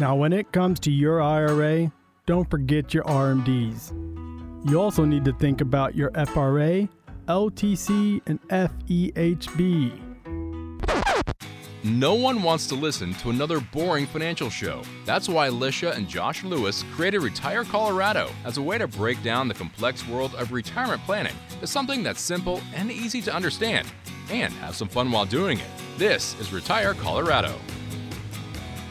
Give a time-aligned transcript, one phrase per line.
[0.00, 1.90] Now, when it comes to your IRA,
[2.24, 3.90] don't forget your RMDs.
[4.70, 6.88] You also need to think about your FRA,
[7.26, 10.00] LTC, and FEHB.
[11.82, 14.82] No one wants to listen to another boring financial show.
[15.04, 19.48] That's why Alicia and Josh Lewis created Retire Colorado as a way to break down
[19.48, 23.88] the complex world of retirement planning to something that's simple and easy to understand,
[24.30, 25.66] and have some fun while doing it.
[25.96, 27.54] This is Retire Colorado.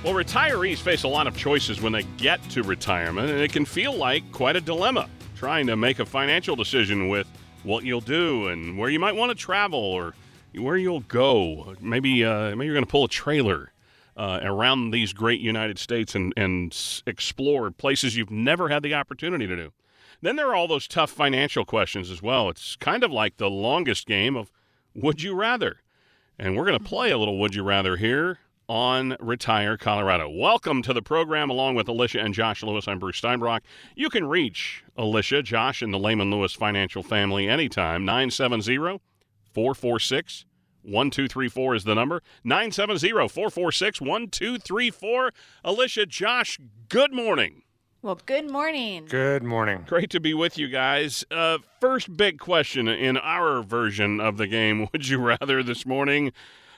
[0.07, 3.65] Well, retirees face a lot of choices when they get to retirement, and it can
[3.65, 7.27] feel like quite a dilemma trying to make a financial decision with
[7.63, 10.13] what you'll do and where you might want to travel or
[10.55, 11.75] where you'll go.
[11.81, 13.73] Maybe, uh, maybe you're going to pull a trailer
[14.15, 16.73] uh, around these great United States and, and
[17.05, 19.73] explore places you've never had the opportunity to do.
[20.21, 22.47] Then there are all those tough financial questions as well.
[22.47, 24.53] It's kind of like the longest game of
[24.95, 25.81] would you rather?
[26.39, 28.39] And we're going to play a little would you rather here
[28.69, 30.29] on Retire Colorado.
[30.29, 32.87] Welcome to the program along with Alicia and Josh Lewis.
[32.87, 33.61] I'm Bruce Steinbrock.
[33.95, 38.03] You can reach Alicia, Josh, and the Lehman Lewis financial family anytime.
[38.03, 38.99] 970
[39.53, 40.45] 446
[40.83, 42.21] 1234 is the number.
[42.43, 45.33] 970 446 1234.
[45.63, 46.59] Alicia, Josh,
[46.89, 47.63] good morning.
[48.01, 49.05] Well, good morning.
[49.05, 49.83] Good morning.
[49.87, 51.25] Great to be with you guys.
[51.31, 56.31] Uh, first big question in our version of the game Would you rather this morning?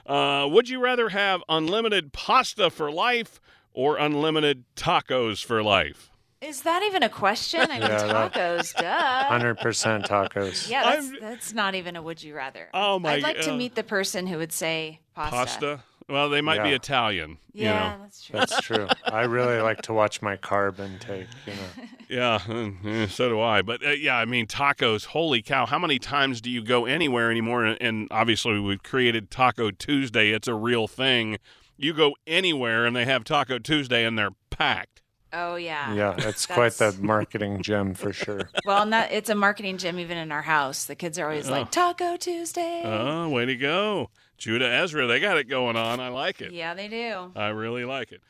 [0.06, 3.40] Uh, would you rather have unlimited pasta for life
[3.72, 6.10] or unlimited tacos for life?
[6.40, 7.60] Is that even a question?
[7.60, 9.28] I mean, Yeah, that- tacos, duh.
[9.30, 10.70] 100% tacos.
[10.70, 12.70] Yeah, that's, that's not even a would you rather.
[12.72, 15.36] Oh, my I'd like to uh, meet the person who would say pasta.
[15.36, 15.80] Pasta?
[16.10, 17.38] Well, they might be Italian.
[17.52, 18.02] Yeah, You know.
[18.04, 18.38] that's true.
[18.38, 18.88] That's true.
[19.04, 21.86] I really like to watch my carb intake, you know.
[22.10, 23.62] Yeah, uh, so do I.
[23.62, 25.64] But uh, yeah, I mean, tacos, holy cow.
[25.66, 27.64] How many times do you go anywhere anymore?
[27.64, 30.30] And, and obviously, we've created Taco Tuesday.
[30.30, 31.38] It's a real thing.
[31.76, 35.02] You go anywhere and they have Taco Tuesday and they're packed.
[35.32, 35.94] oh yeah.
[35.94, 38.50] Yeah, it's quite the marketing gem for sure.
[38.66, 40.86] Well, and that, it's a marketing gem even in our house.
[40.86, 41.52] The kids are always Oh.
[41.52, 42.82] like Taco Tuesday.
[42.84, 44.10] Oh, way to go.
[44.40, 46.00] Judah Ezra, they got it going on.
[46.00, 46.52] I like it.
[46.52, 47.30] yeah, they do.
[47.36, 48.22] I really like it.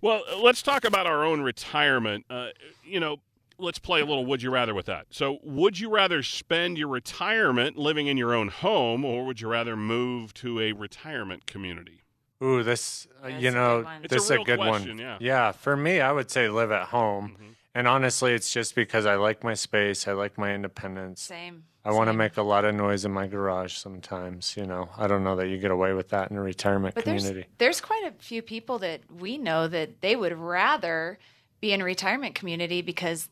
[0.00, 2.24] Well, let's talk about our own retirement.
[2.30, 2.48] Uh,
[2.84, 3.16] you know,
[3.58, 5.06] let's play a little would you rather with that.
[5.10, 9.48] So, would you rather spend your retirement living in your own home or would you
[9.48, 12.02] rather move to a retirement community?
[12.40, 14.04] Ooh, this, uh, you know, one.
[14.04, 15.18] It's a this is a good question, one.
[15.20, 15.50] yeah.
[15.50, 17.30] for me, I would say live at home.
[17.34, 17.52] Mm-hmm.
[17.74, 21.22] And honestly, it's just because I like my space, I like my independence.
[21.22, 21.64] Same.
[21.84, 24.88] I want to make a lot of noise in my garage sometimes, you know.
[24.96, 27.48] I don't know that you get away with that in a retirement But there's community.
[27.58, 31.18] there's quite a few people that we know that they would rather
[31.60, 33.28] be in a retirement community because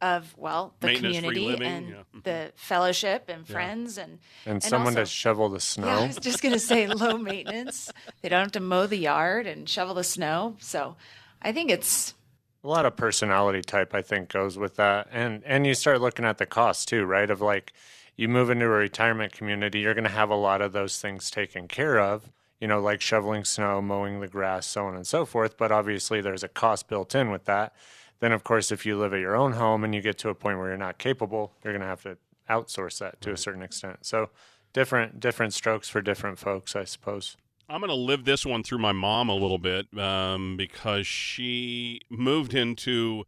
[0.00, 1.94] of well the community living, and yeah.
[2.14, 2.22] Mhm.
[2.22, 5.86] the fellowship and friends and And, someone also- to shovel the snow.
[5.88, 7.90] yeah I was just gonna say low maintenance.
[8.22, 10.56] They don't have to mow the yard and shovel the snow.
[10.60, 10.94] So
[11.42, 12.14] I think it's
[12.64, 15.08] a lot of personality type i think goes with that.
[15.12, 17.30] And and you start looking at the cost too right?
[17.30, 17.72] Of like
[18.16, 21.30] you move into a retirement community you're going to have a lot of those things
[21.30, 22.30] taken care of
[22.60, 25.56] you know like shoveling snow mowing the grass so on and so forth.
[25.56, 27.74] But obviously there's a cost built in with that.
[28.20, 30.34] Then of course if you live at your own home and you get to a
[30.34, 32.18] point where you're not capable you're going to have to
[32.50, 33.98] outsource that to a certain extent.
[34.02, 34.30] So
[34.72, 37.36] different different strokes for different folks i suppose
[37.70, 42.00] I'm going to live this one through my mom a little bit um, because she
[42.08, 43.24] moved into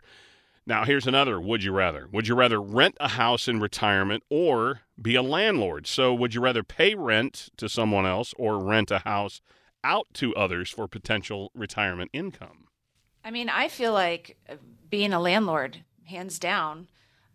[0.69, 4.81] now here's another would you rather would you rather rent a house in retirement or
[5.01, 8.99] be a landlord so would you rather pay rent to someone else or rent a
[8.99, 9.41] house
[9.83, 12.69] out to others for potential retirement income
[13.23, 14.55] I mean, I feel like uh,
[14.89, 16.87] being a landlord, hands down.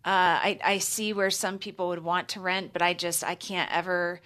[0.03, 3.35] Uh, I, I see where some people would want to rent, but I just I
[3.35, 4.21] can't ever,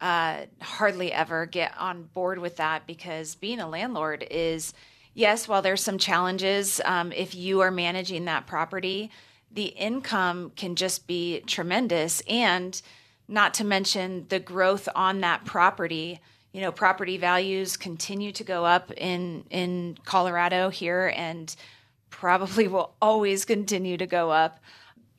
[0.00, 4.74] uh, hardly ever get on board with that because being a landlord is
[5.14, 5.48] yes.
[5.48, 9.10] While there's some challenges, um, if you are managing that property,
[9.50, 12.80] the income can just be tremendous, and
[13.28, 16.20] not to mention the growth on that property.
[16.52, 21.54] You know property values continue to go up in in Colorado here and
[22.10, 24.60] probably will always continue to go up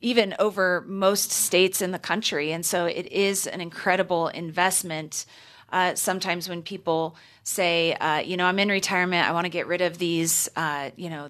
[0.00, 2.52] even over most states in the country.
[2.52, 5.24] And so it is an incredible investment
[5.74, 9.66] uh, sometimes when people say uh, you know i'm in retirement i want to get
[9.66, 11.28] rid of these uh, you know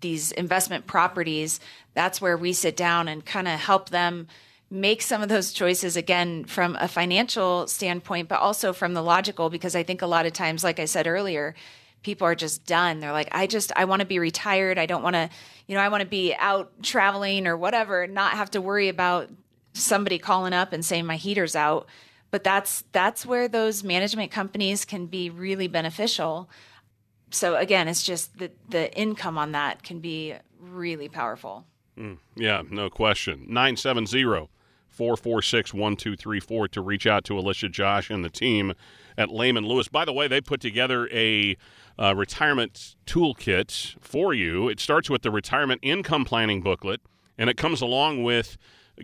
[0.00, 1.60] these investment properties
[1.94, 4.26] that's where we sit down and kind of help them
[4.72, 9.50] make some of those choices again from a financial standpoint, but also from the logical,
[9.50, 11.54] because I think a lot of times, like I said earlier,
[12.02, 12.98] people are just done.
[12.98, 14.78] They're like, I just, I want to be retired.
[14.78, 15.28] I don't want to,
[15.66, 19.28] you know, I want to be out traveling or whatever, not have to worry about
[19.74, 21.86] somebody calling up and saying my heater's out.
[22.32, 26.50] But that's that's where those management companies can be really beneficial.
[27.30, 31.66] So again, it's just the the income on that can be really powerful.
[31.96, 33.44] Mm, yeah, no question.
[33.48, 34.48] 970
[34.88, 38.74] 446 1234 to reach out to Alicia Josh and the team
[39.16, 39.88] at Lehman Lewis.
[39.88, 41.56] By the way, they put together a
[41.98, 44.68] uh, retirement toolkit for you.
[44.68, 47.00] It starts with the retirement income planning booklet,
[47.36, 48.56] and it comes along with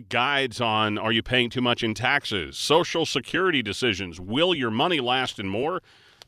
[0.09, 4.99] guides on are you paying too much in taxes, social security decisions, will your money
[4.99, 5.81] last, and more.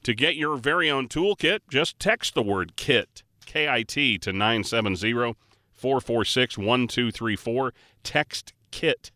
[0.03, 4.33] To get your very own toolkit, just text the word KIT, K I T, to
[4.33, 5.35] 970
[5.71, 7.73] 446 1234.
[8.03, 9.11] Text KIT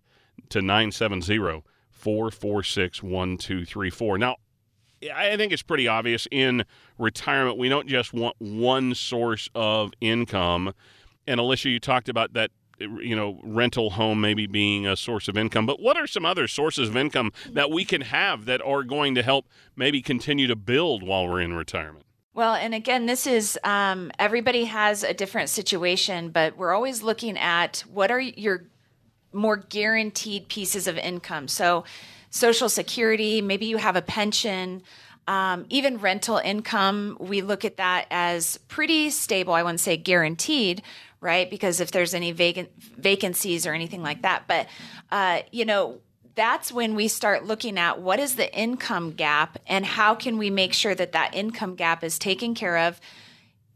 [0.50, 4.18] to 970 446 1234.
[4.20, 4.36] Now,
[5.14, 6.66] I think it's pretty obvious in
[6.98, 10.74] retirement, we don't just want one source of income.
[11.28, 15.38] And Alicia, you talked about that, you know, rental home maybe being a source of
[15.38, 15.66] income.
[15.66, 19.16] But what are some other sources of income that we can have that are going
[19.16, 19.46] to help
[19.76, 22.06] maybe continue to build while we're in retirement?
[22.34, 27.38] Well, and again, this is um, everybody has a different situation, but we're always looking
[27.38, 28.66] at what are your
[29.32, 31.48] more guaranteed pieces of income.
[31.48, 31.86] So,
[32.30, 34.84] Social Security, maybe you have a pension,
[35.28, 37.16] um, even rental income.
[37.22, 39.54] We look at that as pretty stable.
[39.54, 40.82] I wouldn't say guaranteed,
[41.26, 41.50] right?
[41.50, 44.68] Because if there's any vacancies or anything like that, but
[45.12, 46.00] uh, you know.
[46.38, 50.50] That's when we start looking at what is the income gap and how can we
[50.50, 53.00] make sure that that income gap is taken care of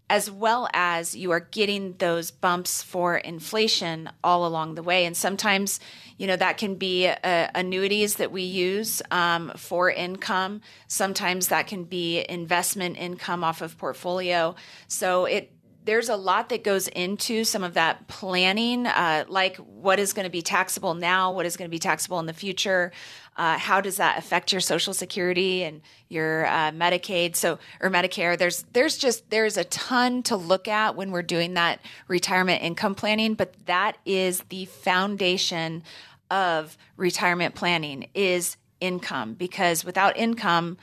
[0.10, 5.06] as well as you are getting those bumps for inflation all along the way.
[5.06, 5.80] And sometimes,
[6.18, 10.62] you know, that can be uh, annuities that we use um, for income.
[10.88, 14.56] Sometimes that can be investment income off of portfolio.
[14.88, 15.52] So it
[15.90, 20.26] there's a lot that goes into some of that planning, uh, like what is going
[20.26, 22.92] to be taxable now, what is going to be taxable in the future,
[23.38, 27.36] uh, how does that affect your Social Security and your uh, Medicaid?
[27.36, 28.38] So or Medicare.
[28.38, 32.94] There's there's just there's a ton to look at when we're doing that retirement income
[32.94, 35.82] planning, but that is the foundation
[36.30, 40.78] of retirement planning is income because without income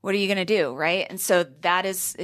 [0.00, 2.16] what are you going to do right and so that is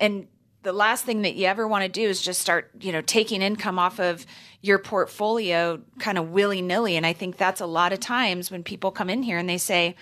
[0.00, 0.28] and
[0.68, 3.40] the last thing that you ever want to do is just start, you know, taking
[3.40, 4.26] income off of
[4.60, 6.98] your portfolio kind of willy nilly.
[6.98, 9.56] And I think that's a lot of times when people come in here and they
[9.56, 9.96] say,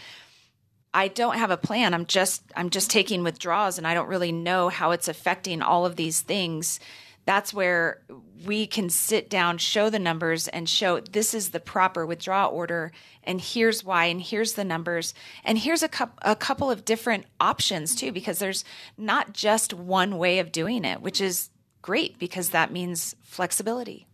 [0.92, 1.94] I don't have a plan.
[1.94, 5.86] I'm just I'm just taking withdrawals and I don't really know how it's affecting all
[5.86, 6.80] of these things
[7.26, 8.02] that's where
[8.46, 12.92] we can sit down, show the numbers, and show this is the proper withdrawal order,
[13.24, 15.12] and here's why, and here's the numbers,
[15.44, 18.64] and here's a, cu- a couple of different options too, because there's
[18.96, 21.50] not just one way of doing it, which is
[21.82, 24.06] great because that means flexibility.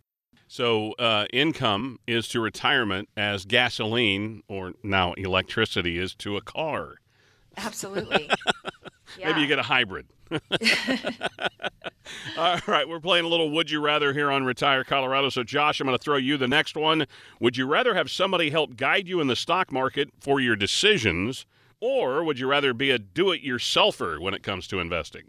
[0.47, 6.95] So, uh, income is to retirement as gasoline or now electricity is to a car.
[7.57, 8.29] Absolutely.
[9.17, 9.27] Yeah.
[9.29, 10.07] Maybe you get a hybrid.
[12.37, 15.29] All right, we're playing a little Would You Rather here on Retire Colorado.
[15.29, 17.05] So, Josh, I'm going to throw you the next one.
[17.39, 21.45] Would you rather have somebody help guide you in the stock market for your decisions,
[21.79, 25.23] or would you rather be a do it yourselfer when it comes to investing?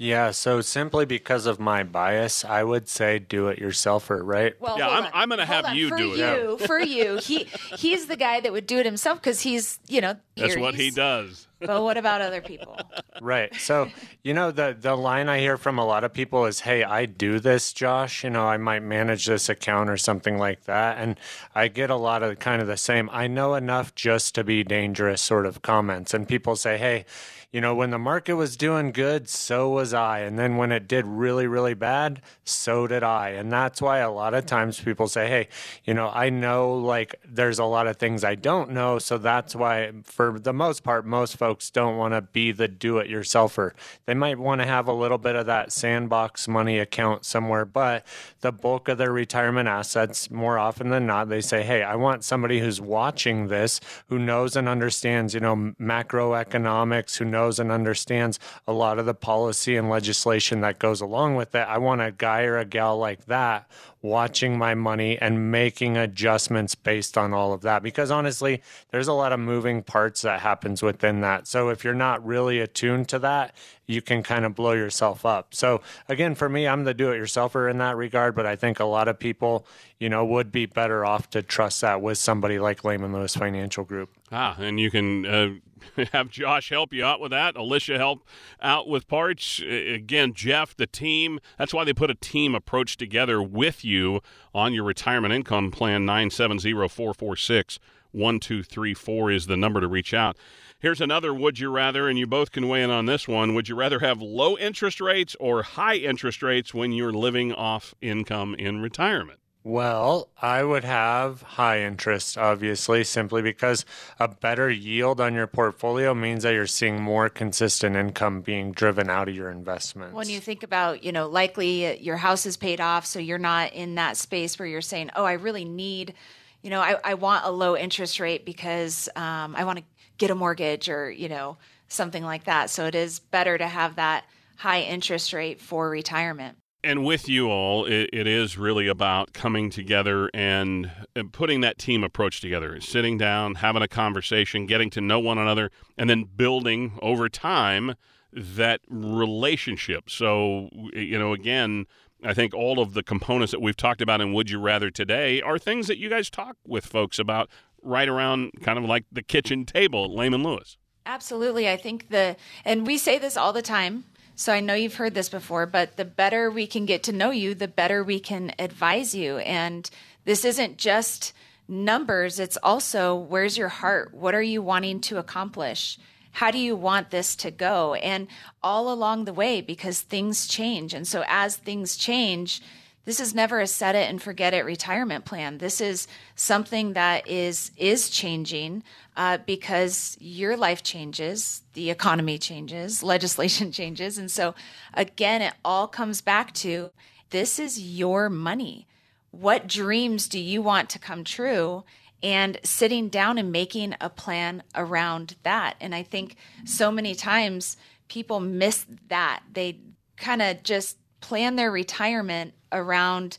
[0.00, 4.54] Yeah, so simply because of my bias, I would say do it yourselfer, right?
[4.60, 5.76] Well, yeah, I'm, I'm going to have on.
[5.76, 6.18] you for do it.
[6.18, 10.00] You, for you, he he's the guy that would do it himself because he's you
[10.00, 11.48] know That's what he does.
[11.60, 12.78] But what about other people?
[13.20, 13.52] Right.
[13.56, 13.90] So,
[14.22, 17.04] you know, the the line I hear from a lot of people is, "Hey, I
[17.04, 18.22] do this, Josh.
[18.22, 21.18] You know, I might manage this account or something like that." And
[21.56, 24.62] I get a lot of kind of the same, "I know enough just to be
[24.62, 26.14] dangerous" sort of comments.
[26.14, 27.06] And people say, "Hey,
[27.50, 30.18] you know, when the market was doing good, so was I.
[30.18, 33.30] And then when it did really, really bad, so did I.
[33.30, 35.48] And that's why a lot of times people say, hey,
[35.84, 38.98] you know, I know like there's a lot of things I don't know.
[38.98, 42.98] So that's why, for the most part, most folks don't want to be the do
[42.98, 43.72] it yourselfer.
[44.04, 48.06] They might want to have a little bit of that sandbox money account somewhere, but
[48.42, 52.24] the bulk of their retirement assets, more often than not, they say, hey, I want
[52.24, 58.38] somebody who's watching this, who knows and understands, you know, macroeconomics, who knows and understands
[58.66, 61.66] a lot of the policy and legislation that goes along with it.
[61.68, 63.70] I want a guy or a gal like that
[64.02, 67.82] watching my money and making adjustments based on all of that.
[67.82, 71.46] Because honestly there's a lot of moving parts that happens within that.
[71.46, 73.54] So if you're not really attuned to that
[73.88, 75.54] you can kind of blow yourself up.
[75.54, 78.78] So again for me i'm the do it yourselfer in that regard but i think
[78.80, 79.66] a lot of people
[79.98, 83.84] you know would be better off to trust that with somebody like Lehman Lewis Financial
[83.84, 84.10] Group.
[84.30, 85.48] Ah, and you can uh,
[86.12, 87.56] have Josh help you out with that.
[87.56, 88.26] Alicia help
[88.60, 89.60] out with parts.
[89.60, 91.40] Again, Jeff, the team.
[91.58, 94.20] That's why they put a team approach together with you
[94.54, 96.04] on your retirement income plan.
[96.04, 97.78] 970 446
[98.12, 100.36] 1234 is the number to reach out.
[100.80, 103.54] Here's another would you rather, and you both can weigh in on this one.
[103.54, 107.94] Would you rather have low interest rates or high interest rates when you're living off
[108.00, 109.40] income in retirement?
[109.68, 113.84] Well, I would have high interest, obviously, simply because
[114.18, 119.10] a better yield on your portfolio means that you're seeing more consistent income being driven
[119.10, 120.14] out of your investments.
[120.14, 123.74] When you think about, you know, likely your house is paid off, so you're not
[123.74, 126.14] in that space where you're saying, oh, I really need,
[126.62, 129.84] you know, I, I want a low interest rate because um, I want to
[130.16, 131.58] get a mortgage or, you know,
[131.88, 132.70] something like that.
[132.70, 134.24] So it is better to have that
[134.56, 136.56] high interest rate for retirement.
[136.84, 141.78] And with you all, it, it is really about coming together and, and putting that
[141.78, 146.24] team approach together, sitting down, having a conversation, getting to know one another, and then
[146.24, 147.94] building over time
[148.32, 150.08] that relationship.
[150.08, 151.86] So, you know, again,
[152.24, 155.40] I think all of the components that we've talked about in Would You Rather today
[155.40, 157.48] are things that you guys talk with folks about
[157.82, 160.78] right around kind of like the kitchen table at Lehman Lewis.
[161.06, 161.68] Absolutely.
[161.68, 164.04] I think the, and we say this all the time.
[164.38, 167.32] So I know you've heard this before, but the better we can get to know
[167.32, 169.38] you, the better we can advise you.
[169.38, 169.90] And
[170.26, 171.32] this isn't just
[171.66, 174.14] numbers, it's also where's your heart?
[174.14, 175.98] What are you wanting to accomplish?
[176.30, 177.94] How do you want this to go?
[177.94, 178.28] And
[178.62, 180.94] all along the way, because things change.
[180.94, 182.62] And so as things change,
[183.08, 185.56] this is never a set it and forget it retirement plan.
[185.56, 188.82] This is something that is is changing
[189.16, 194.54] uh, because your life changes, the economy changes, legislation changes, and so
[194.92, 196.90] again, it all comes back to
[197.30, 198.86] this is your money.
[199.30, 201.84] What dreams do you want to come true?
[202.22, 205.76] And sitting down and making a plan around that.
[205.80, 206.36] And I think
[206.66, 209.44] so many times people miss that.
[209.50, 209.78] They
[210.18, 213.38] kind of just plan their retirement around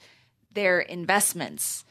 [0.51, 1.85] their investments.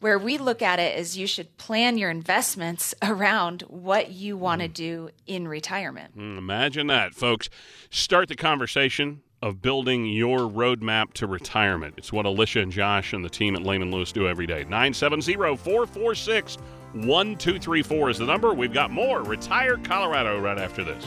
[0.00, 4.62] Where we look at it is you should plan your investments around what you want
[4.62, 6.16] to do in retirement.
[6.16, 7.48] Mm, Imagine that, folks.
[7.90, 11.94] Start the conversation of building your roadmap to retirement.
[11.96, 14.64] It's what Alicia and Josh and the team at Lehman Lewis do every day.
[14.64, 16.58] 970 446
[16.94, 18.54] 1234 is the number.
[18.54, 21.04] We've got more Retire Colorado right after this.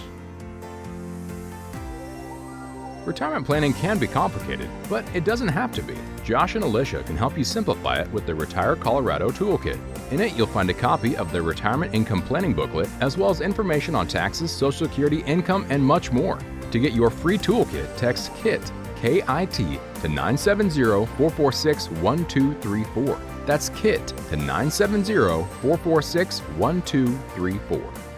[3.12, 5.98] Retirement planning can be complicated, but it doesn't have to be.
[6.24, 9.78] Josh and Alicia can help you simplify it with the Retire Colorado Toolkit.
[10.14, 13.42] In it, you'll find a copy of their retirement income planning booklet, as well as
[13.42, 16.40] information on taxes, Social Security, income, and much more.
[16.72, 23.20] To get your free toolkit, text KIT, K I T, to 970 446 1234.
[23.46, 25.14] That's KIT to 970
[25.60, 28.11] 446 1234.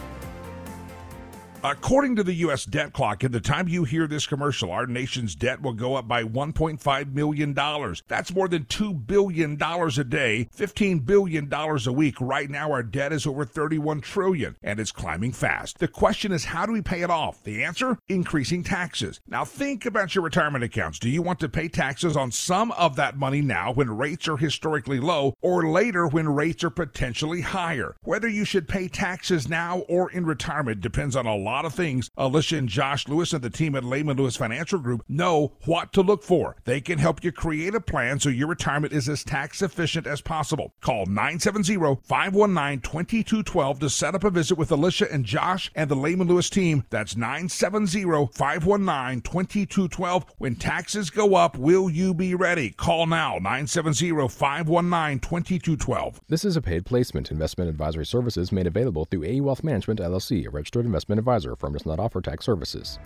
[1.65, 2.65] According to the U.S.
[2.65, 6.09] debt clock, at the time you hear this commercial, our nation's debt will go up
[6.09, 7.53] by $1.5 million.
[7.53, 12.19] That's more than $2 billion a day, $15 billion a week.
[12.19, 15.79] Right now, our debt is over 31 trillion, and it's climbing fast.
[15.79, 17.41] The question is, how do we pay it off?
[17.43, 17.97] The answer?
[18.09, 19.21] Increasing taxes.
[19.25, 20.99] Now, think about your retirement accounts.
[20.99, 24.35] Do you want to pay taxes on some of that money now when rates are
[24.35, 27.95] historically low, or later when rates are potentially higher?
[28.01, 31.73] Whether you should pay taxes now or in retirement depends on a lot lot of
[31.75, 32.09] things.
[32.17, 35.93] Uh, Alicia and Josh Lewis and the team at Lehman Lewis Financial Group know what
[35.93, 36.55] to look for.
[36.65, 40.19] They can help you create a plan so your retirement is as tax efficient as
[40.19, 40.73] possible.
[40.81, 45.95] Call 970 519 2212 to set up a visit with Alicia and Josh and the
[45.95, 46.85] Lehman Lewis team.
[46.89, 50.25] That's 970 519 2212.
[50.39, 52.71] When taxes go up, will you be ready?
[52.71, 56.21] Call now 970 519 2212.
[56.27, 57.29] This is a paid placement.
[57.29, 61.42] Investment advisory services made available through AE Wealth Management LLC, a registered investment advisor.
[61.57, 62.99] Firm does not offer tax services.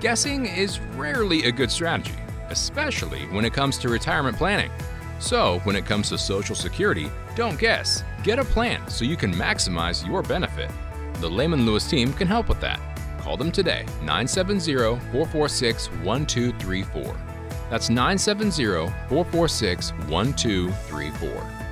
[0.00, 2.14] Guessing is rarely a good strategy,
[2.50, 4.70] especially when it comes to retirement planning.
[5.18, 8.04] So, when it comes to Social Security, don't guess.
[8.22, 10.70] Get a plan so you can maximize your benefit.
[11.20, 12.80] The Lehman Lewis team can help with that.
[13.20, 17.16] Call them today, 970 446 1234.
[17.70, 21.63] That's 970 446 1234.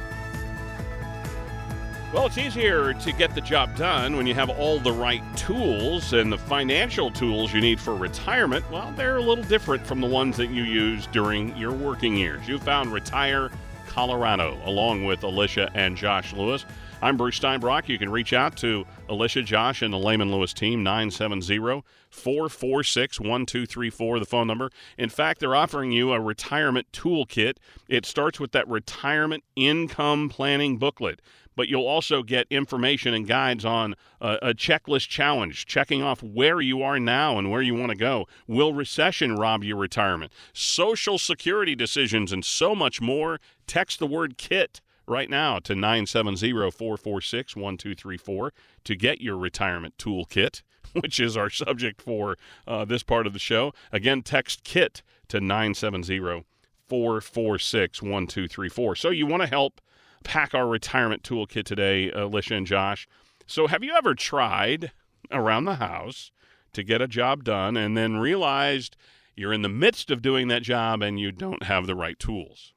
[2.12, 6.12] Well, it's easier to get the job done when you have all the right tools
[6.12, 8.70] and the financial tools you need for retirement.
[8.70, 12.46] Well, they're a little different from the ones that you use during your working years.
[12.46, 13.50] You found Retire
[13.88, 16.66] Colorado along with Alicia and Josh Lewis.
[17.00, 17.88] I'm Bruce Steinbrock.
[17.88, 24.18] You can reach out to Alicia, Josh, and the Lehman Lewis team, 970 446 1234,
[24.20, 24.70] the phone number.
[24.98, 27.54] In fact, they're offering you a retirement toolkit.
[27.88, 31.20] It starts with that retirement income planning booklet
[31.54, 36.82] but you'll also get information and guides on a, checklist challenge, checking off where you
[36.82, 38.26] are now and where you want to go.
[38.46, 40.32] Will recession rob your retirement?
[40.52, 43.40] Social security decisions and so much more.
[43.66, 48.50] Text the word KIT right now to 970-446-1234
[48.84, 53.38] to get your retirement toolkit which is our subject for uh, this part of the
[53.38, 56.44] show again text kit to 970
[56.88, 59.80] 446 1234 so you want to help
[60.22, 63.08] pack our retirement toolkit today, Alicia and Josh.
[63.46, 64.92] So, have you ever tried
[65.30, 66.30] around the house
[66.72, 68.96] to get a job done and then realized
[69.36, 72.72] you're in the midst of doing that job and you don't have the right tools?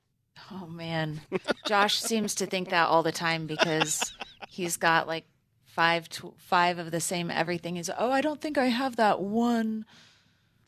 [0.52, 1.22] Oh, man.
[1.66, 4.14] Josh seems to think that all the time because
[4.50, 5.25] he's got like
[5.75, 7.75] five five of the same everything.
[7.75, 9.86] He's oh, I don't think I have that one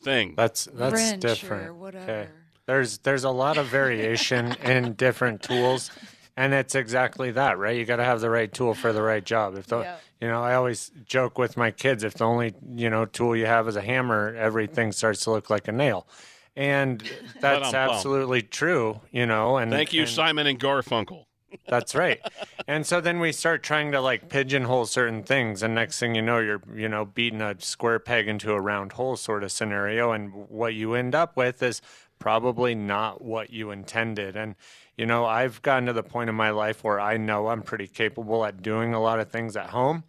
[0.02, 0.34] thing.
[0.36, 1.68] That's that's different.
[1.68, 2.04] Or whatever.
[2.04, 2.28] Okay.
[2.66, 5.90] There's there's a lot of variation in different tools.
[6.38, 7.76] And it's exactly that, right?
[7.76, 9.56] You got to have the right tool for the right job.
[9.56, 13.06] If the, you know, I always joke with my kids, if the only, you know,
[13.06, 16.06] tool you have is a hammer, everything starts to look like a nail.
[16.54, 17.02] And
[17.40, 19.56] that's absolutely true, you know.
[19.56, 21.24] And thank you, and Simon and Garfunkel.
[21.66, 22.20] That's right.
[22.66, 26.20] and so then we start trying to like pigeonhole certain things, and next thing you
[26.20, 30.12] know, you're you know beating a square peg into a round hole sort of scenario,
[30.12, 31.80] and what you end up with is
[32.18, 34.36] probably not what you intended.
[34.36, 34.56] And
[34.98, 37.86] you know, I've gotten to the point in my life where I know I'm pretty
[37.86, 40.02] capable at doing a lot of things at home,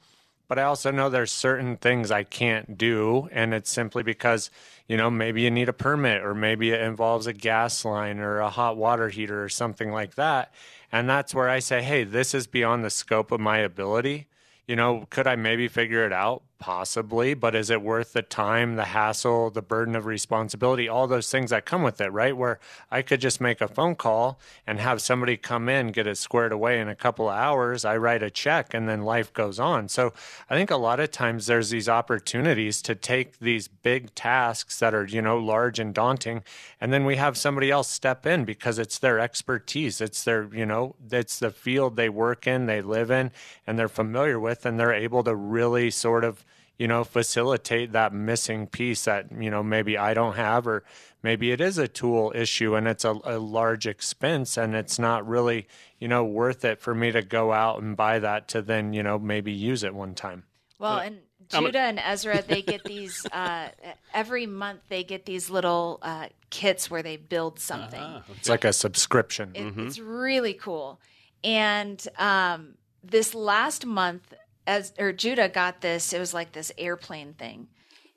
[0.48, 3.30] but I also know there's certain things I can't do.
[3.32, 4.50] And it's simply because,
[4.88, 8.40] you know, maybe you need a permit or maybe it involves a gas line or
[8.40, 10.52] a hot water heater or something like that.
[10.92, 14.26] And that's where I say, hey, this is beyond the scope of my ability.
[14.68, 16.42] You know, could I maybe figure it out?
[16.60, 21.32] Possibly, but is it worth the time, the hassle, the burden of responsibility, all those
[21.32, 22.36] things that come with it, right?
[22.36, 22.60] Where
[22.92, 26.52] I could just make a phone call and have somebody come in, get it squared
[26.52, 27.86] away in a couple of hours.
[27.86, 29.88] I write a check and then life goes on.
[29.88, 30.12] So
[30.50, 34.94] I think a lot of times there's these opportunities to take these big tasks that
[34.94, 36.44] are, you know, large and daunting.
[36.82, 40.02] And then we have somebody else step in because it's their expertise.
[40.02, 43.32] It's their, you know, it's the field they work in, they live in,
[43.66, 46.44] and they're familiar with, and they're able to really sort of
[46.80, 50.84] you know, facilitate that missing piece that, you know, maybe I don't have, or
[51.22, 55.28] maybe it is a tool issue and it's a, a, large expense and it's not
[55.28, 55.68] really,
[56.00, 59.04] you know, worth it for me to go out and buy that to then, you
[59.04, 60.46] know, maybe use it one time.
[60.80, 63.68] Well, and Judah and Ezra, they get these uh,
[64.14, 64.80] every month.
[64.88, 68.00] They get these little uh, kits where they build something.
[68.00, 68.34] Uh-huh.
[68.38, 69.52] It's like a subscription.
[69.54, 69.88] It, mm-hmm.
[69.88, 71.02] It's really cool.
[71.44, 74.34] And um, this last month,
[74.70, 77.68] as or Judah got this, it was like this airplane thing.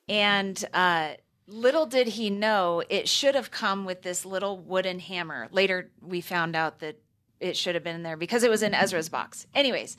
[0.08, 1.12] And uh,
[1.46, 5.48] little did he know it should have come with this little wooden hammer.
[5.50, 7.00] Later, we found out that
[7.40, 9.46] it should have been there because it was in Ezra's box.
[9.54, 9.96] Anyways,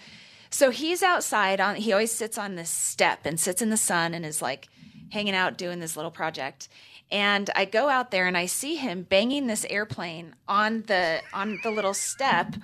[0.51, 1.75] so he's outside on.
[1.75, 4.67] He always sits on this step and sits in the sun and is like
[5.11, 6.69] hanging out doing this little project.
[7.11, 11.59] And I go out there and I see him banging this airplane on the on
[11.61, 12.55] the little step.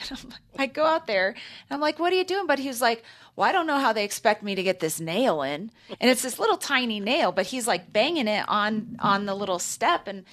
[0.58, 1.36] I go out there and
[1.70, 3.04] I'm like, "What are you doing?" But he's like,
[3.36, 5.70] well, I don't know how they expect me to get this nail in.
[6.00, 9.58] And it's this little tiny nail, but he's like banging it on on the little
[9.58, 10.24] step and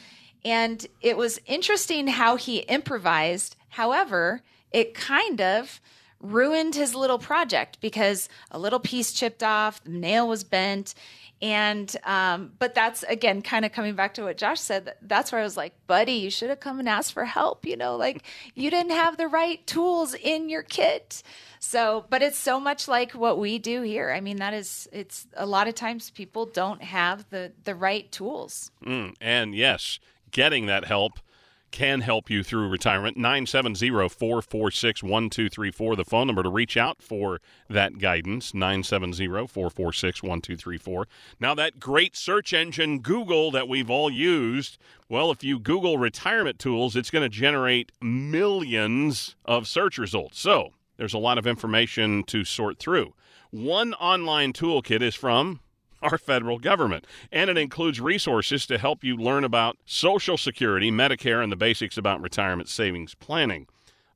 [0.43, 3.55] and it was interesting how he improvised.
[3.69, 4.41] However,
[4.71, 5.81] it kind of
[6.19, 10.93] ruined his little project because a little piece chipped off, the nail was bent.
[11.41, 14.95] And, um, but that's again kind of coming back to what Josh said.
[15.01, 17.65] That's where I was like, buddy, you should have come and asked for help.
[17.65, 18.23] You know, like
[18.55, 21.21] you didn't have the right tools in your kit.
[21.59, 24.11] So, but it's so much like what we do here.
[24.11, 28.11] I mean, that is, it's a lot of times people don't have the, the right
[28.11, 28.71] tools.
[28.85, 29.99] Mm, and yes,
[30.31, 31.19] getting that help
[31.71, 33.17] can help you through retirement.
[33.17, 38.53] 970 446 1234, the phone number to reach out for that guidance.
[38.53, 41.07] 970 446 1234.
[41.39, 44.77] Now, that great search engine, Google, that we've all used,
[45.09, 50.39] well, if you Google retirement tools, it's going to generate millions of search results.
[50.39, 53.13] So, there's a lot of information to sort through.
[53.51, 55.61] One online toolkit is from
[56.01, 61.41] our federal government, and it includes resources to help you learn about Social Security, Medicare,
[61.43, 63.67] and the basics about retirement savings planning.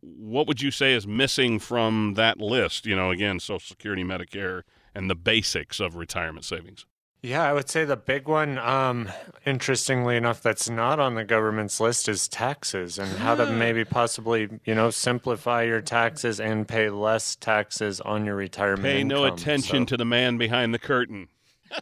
[0.02, 2.86] What would you say is missing from that list?
[2.86, 4.64] You know, again, Social Security, Medicare,
[4.96, 6.86] and the basics of retirement savings.
[7.24, 9.08] Yeah, I would say the big one, um,
[9.46, 14.50] interestingly enough, that's not on the government's list is taxes and how to maybe possibly,
[14.66, 18.86] you know, simplify your taxes and pay less taxes on your retirement.
[18.86, 21.28] Pay no attention So- to the man behind the curtain.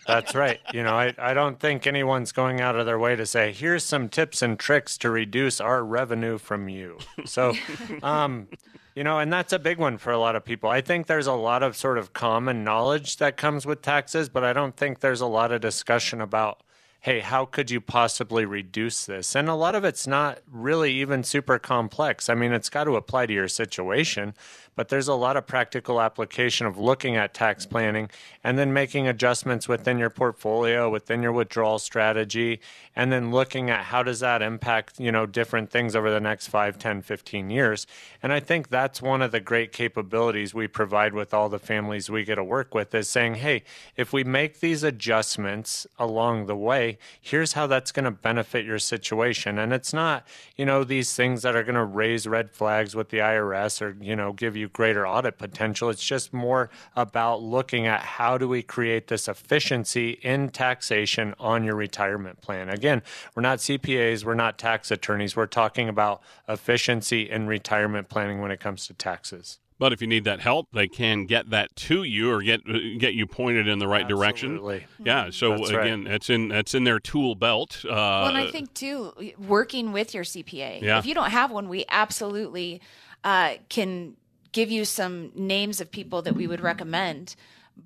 [0.07, 0.59] That's right.
[0.73, 3.83] You know, I, I don't think anyone's going out of their way to say, here's
[3.83, 6.97] some tips and tricks to reduce our revenue from you.
[7.25, 7.53] So,
[8.03, 8.47] um,
[8.95, 10.69] you know, and that's a big one for a lot of people.
[10.69, 14.43] I think there's a lot of sort of common knowledge that comes with taxes, but
[14.43, 16.63] I don't think there's a lot of discussion about,
[17.01, 19.35] hey, how could you possibly reduce this?
[19.35, 22.27] And a lot of it's not really even super complex.
[22.29, 24.33] I mean, it's got to apply to your situation,
[24.75, 28.09] but there's a lot of practical application of looking at tax planning
[28.43, 32.59] and then making adjustments within your portfolio, within your withdrawal strategy,
[32.95, 36.47] and then looking at how does that impact, you know, different things over the next
[36.47, 37.87] 5, 10, 15 years.
[38.21, 42.09] And I think that's one of the great capabilities we provide with all the families
[42.09, 43.63] we get to work with is saying, hey,
[43.95, 48.79] if we make these adjustments along the way, here's how that's going to benefit your
[48.79, 49.57] situation.
[49.57, 53.09] And it's not, you know, these things that are going to raise red flags with
[53.09, 55.89] the IRS or, you know, give you greater audit potential.
[55.89, 61.63] It's just more about looking at how do we create this efficiency in taxation on
[61.63, 62.69] your retirement plan.
[62.69, 63.01] Again,
[63.35, 65.35] we're not CPAs, we're not tax attorneys.
[65.35, 69.59] We're talking about efficiency in retirement planning when it comes to taxes.
[69.79, 72.61] But if you need that help, they can get that to you or get
[72.99, 74.59] get you pointed in the right direction.
[75.01, 75.29] Yeah.
[75.29, 75.85] So That's right.
[75.85, 77.85] again, it's in that's in their tool belt.
[77.85, 80.81] Uh, well, and I think too, working with your CPA.
[80.81, 80.99] Yeah.
[80.99, 82.81] If you don't have one, we absolutely
[83.23, 84.17] uh, can
[84.51, 87.35] give you some names of people that we would recommend.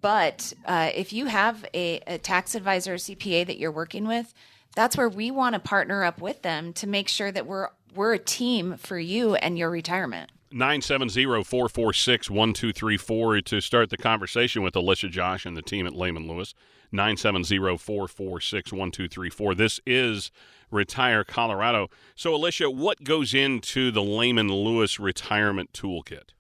[0.02, 4.34] But uh, if you have a, a tax advisor, or CPA that you're working with,
[4.76, 8.14] that's where we want to partner up with them to make sure that we're we're
[8.14, 10.32] a team for you and your retirement.
[10.52, 16.56] 970-446-1234 to start the conversation with Alicia Josh and the team at Lehman Lewis.
[16.94, 19.58] 970-446-1234.
[19.58, 20.32] This is
[20.70, 21.90] Retire Colorado.
[22.16, 26.34] So Alicia, what goes into the Lehman Lewis retirement toolkit?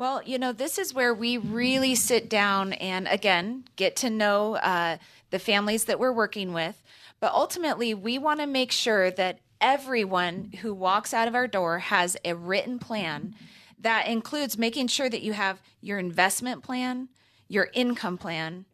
[0.00, 4.56] Well, you know, this is where we really sit down and, again, get to know
[4.56, 4.96] uh,
[5.28, 6.82] the families that we're working with.
[7.20, 11.80] But ultimately, we want to make sure that everyone who walks out of our door
[11.80, 13.34] has a written plan
[13.78, 17.10] that includes making sure that you have your investment plan,
[17.46, 18.64] your income plan,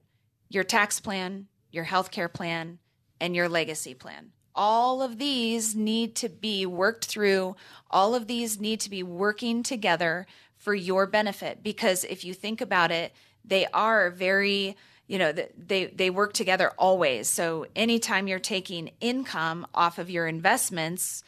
[0.49, 2.79] your tax plan, your healthcare plan,
[3.21, 4.31] and your legacy plan.
[4.55, 7.57] All of these need to be worked through.
[7.91, 10.27] All of these need to be working together
[10.67, 13.13] for your benefit because if you think about it,
[13.45, 14.77] they are very,
[15.07, 17.29] you know they they work together always.
[17.29, 21.23] So anytime you're taking income off of your investments,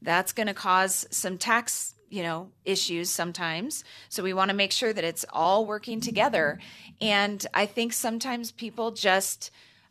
[0.00, 4.72] that's going to cause some tax you know issues sometimes so we want to make
[4.72, 6.58] sure that it's all working together
[7.02, 9.50] and i think sometimes people just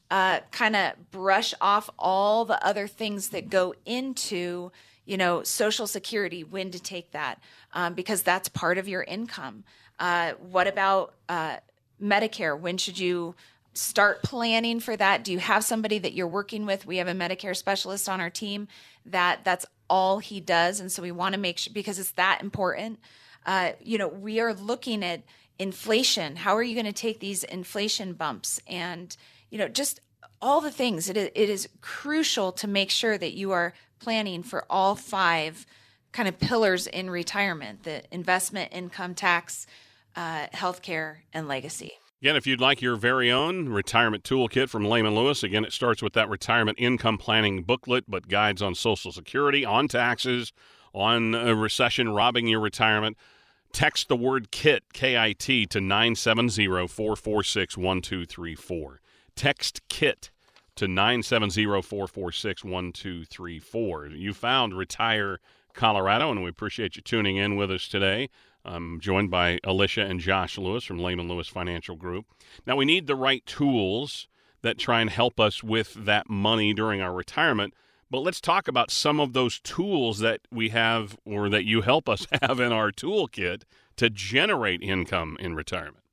[0.09, 4.71] uh, kind of brush off all the other things that go into
[5.07, 7.39] you know social security when to take that
[7.73, 9.63] um, because that's part of your income.
[9.97, 11.57] Uh, what about uh,
[12.01, 12.59] medicare?
[12.59, 13.33] When should you
[13.73, 15.23] start planning for that?
[15.23, 16.85] Do you have somebody that you're working with?
[16.85, 18.67] We have a medicare specialist on our team
[19.05, 22.41] that that's all he does and so we want to make sure because it's that
[22.43, 22.99] important.
[23.45, 25.21] Uh, you know we are looking at
[25.57, 26.35] inflation.
[26.35, 28.59] How are you going to take these inflation bumps?
[28.67, 29.15] And
[29.49, 30.01] you know just
[30.41, 31.09] all the things.
[31.09, 35.65] It is, it is crucial to make sure that you are planning for all five
[36.11, 39.67] kind of pillars in retirement the investment income tax
[40.15, 45.13] uh, healthcare and legacy Again, if you'd like your very own retirement toolkit from Lehman
[45.13, 49.63] Lewis, again, it starts with that retirement income planning booklet, but guides on Social Security,
[49.63, 50.51] on taxes,
[50.93, 53.17] on a recession robbing your retirement.
[53.71, 59.01] Text the word KIT, K I T, to 970 446 1234.
[59.35, 60.31] Text KIT
[60.77, 64.07] to 970 446 1234.
[64.07, 65.39] You found Retire
[65.73, 68.29] Colorado, and we appreciate you tuning in with us today.
[68.63, 72.25] I'm joined by Alicia and Josh Lewis from Lehman Lewis Financial Group.
[72.65, 74.27] Now, we need the right tools
[74.61, 77.73] that try and help us with that money during our retirement.
[78.09, 82.07] But let's talk about some of those tools that we have or that you help
[82.07, 83.63] us have in our toolkit
[83.97, 86.03] to generate income in retirement.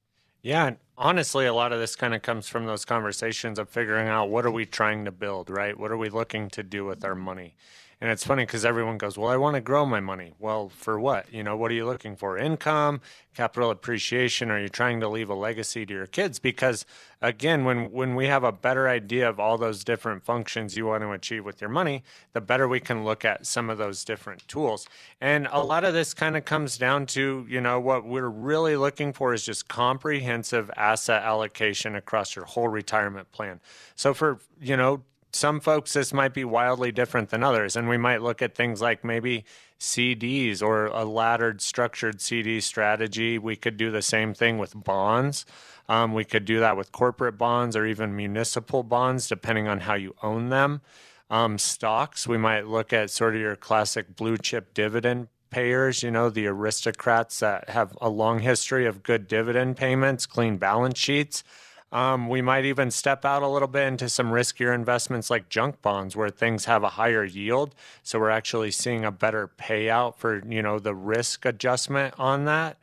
[0.43, 4.31] Yeah, honestly, a lot of this kind of comes from those conversations of figuring out
[4.31, 5.79] what are we trying to build, right?
[5.79, 7.55] What are we looking to do with our money?
[8.01, 10.33] And it's funny because everyone goes, Well, I want to grow my money.
[10.39, 11.33] Well, for what?
[11.33, 12.37] You know, what are you looking for?
[12.37, 13.01] Income,
[13.35, 14.51] capital appreciation?
[14.51, 16.39] Are you trying to leave a legacy to your kids?
[16.39, 16.85] Because
[17.21, 21.03] again, when, when we have a better idea of all those different functions you want
[21.03, 22.03] to achieve with your money,
[22.33, 24.87] the better we can look at some of those different tools.
[25.21, 28.77] And a lot of this kind of comes down to, you know, what we're really
[28.77, 33.61] looking for is just comprehensive asset allocation across your whole retirement plan.
[33.95, 35.03] So for, you know,
[35.35, 38.81] some folks this might be wildly different than others and we might look at things
[38.81, 39.45] like maybe
[39.79, 43.39] CDs or a laddered structured CD strategy.
[43.39, 45.45] We could do the same thing with bonds.
[45.89, 49.95] Um, we could do that with corporate bonds or even municipal bonds depending on how
[49.95, 50.81] you own them.
[51.31, 56.11] Um, stocks we might look at sort of your classic blue chip dividend payers you
[56.11, 61.45] know the aristocrats that have a long history of good dividend payments clean balance sheets
[61.95, 65.81] um, we might even step out a little bit into some riskier investments like junk
[65.81, 67.73] bonds, where things have a higher yield.
[68.03, 72.79] So we're actually seeing a better payout for you know the risk adjustment on that.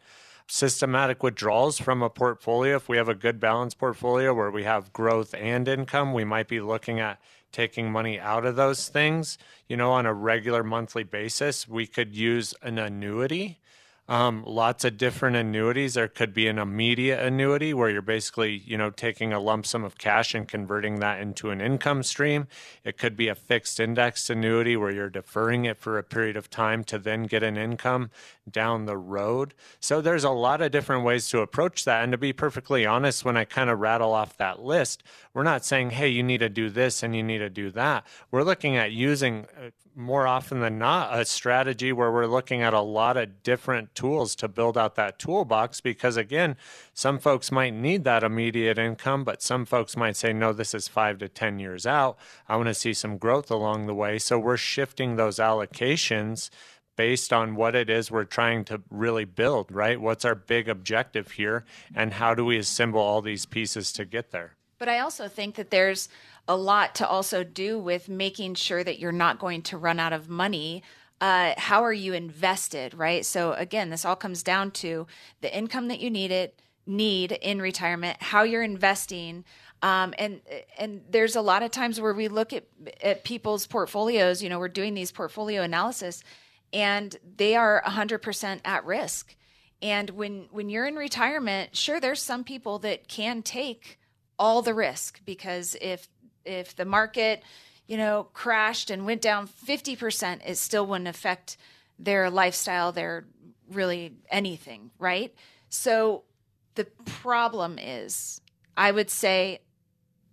[0.47, 2.77] Systematic withdrawals from a portfolio.
[2.77, 6.47] If we have a good balanced portfolio where we have growth and income, we might
[6.47, 7.19] be looking at
[7.51, 9.37] taking money out of those things.
[9.67, 13.59] You know, on a regular monthly basis, we could use an annuity
[14.11, 15.93] um, lots of different annuities.
[15.93, 19.85] There could be an immediate annuity where you're basically, you know, taking a lump sum
[19.85, 22.47] of cash and converting that into an income stream.
[22.83, 26.49] It could be a fixed index annuity where you're deferring it for a period of
[26.49, 28.11] time to then get an income
[28.51, 29.53] down the road.
[29.79, 32.03] So there's a lot of different ways to approach that.
[32.03, 35.65] And to be perfectly honest, when I kind of rattle off that list, we're not
[35.65, 38.05] saying, hey, you need to do this and you need to do that.
[38.31, 42.73] We're looking at using uh, more often than not a strategy where we're looking at
[42.73, 46.55] a lot of different tools to build out that toolbox because again
[46.93, 50.87] some folks might need that immediate income but some folks might say no this is
[50.87, 54.39] 5 to 10 years out i want to see some growth along the way so
[54.39, 56.49] we're shifting those allocations
[56.95, 61.31] based on what it is we're trying to really build right what's our big objective
[61.31, 65.27] here and how do we assemble all these pieces to get there but i also
[65.27, 66.09] think that there's
[66.47, 70.13] a lot to also do with making sure that you're not going to run out
[70.13, 70.83] of money.
[71.19, 73.25] Uh, how are you invested, right?
[73.25, 75.07] So again, this all comes down to
[75.41, 79.45] the income that you need it need in retirement, how you're investing,
[79.83, 80.41] um, and
[80.77, 82.65] and there's a lot of times where we look at
[83.03, 84.41] at people's portfolios.
[84.41, 86.23] You know, we're doing these portfolio analysis,
[86.73, 89.35] and they are 100% at risk.
[89.81, 93.99] And when when you're in retirement, sure, there's some people that can take
[94.37, 96.07] all the risk because if
[96.45, 97.43] if the market,
[97.87, 101.57] you know, crashed and went down 50%, it still wouldn't affect
[101.99, 103.25] their lifestyle, their
[103.69, 105.33] really anything, right?
[105.69, 106.23] So
[106.75, 108.41] the problem is,
[108.75, 109.61] I would say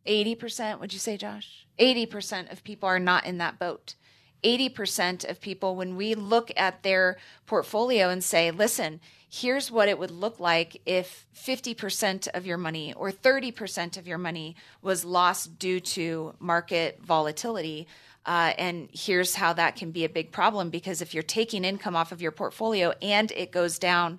[0.06, 1.66] 80%, would you say, Josh?
[1.78, 3.94] 80% of people are not in that boat.
[4.42, 9.98] 80% of people, when we look at their portfolio and say, listen, here's what it
[9.98, 15.58] would look like if 50% of your money or 30% of your money was lost
[15.58, 17.86] due to market volatility.
[18.24, 21.96] Uh, and here's how that can be a big problem because if you're taking income
[21.96, 24.18] off of your portfolio and it goes down,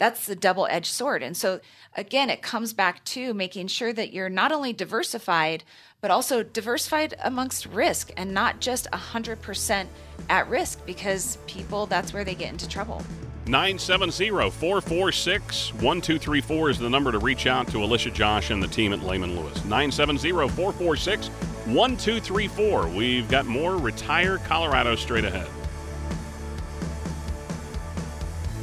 [0.00, 1.22] that's the double edged sword.
[1.22, 1.60] And so,
[1.94, 5.62] again, it comes back to making sure that you're not only diversified,
[6.00, 9.86] but also diversified amongst risk and not just 100%
[10.30, 13.04] at risk because people, that's where they get into trouble.
[13.44, 18.94] 970 446 1234 is the number to reach out to Alicia Josh and the team
[18.94, 19.62] at Lehman Lewis.
[19.64, 22.88] 970 446 1234.
[22.88, 25.48] We've got more Retire Colorado straight ahead.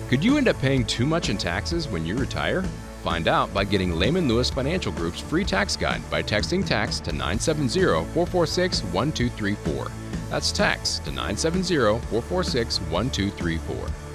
[0.10, 2.64] Could you end up paying too much in taxes when you retire?
[3.04, 7.12] Find out by getting Lehman Lewis Financial Group's free tax guide by texting tax to
[7.12, 7.82] 970
[8.14, 9.92] 446 1234.
[10.30, 11.76] That's tax to 970
[12.10, 14.07] 446 1234.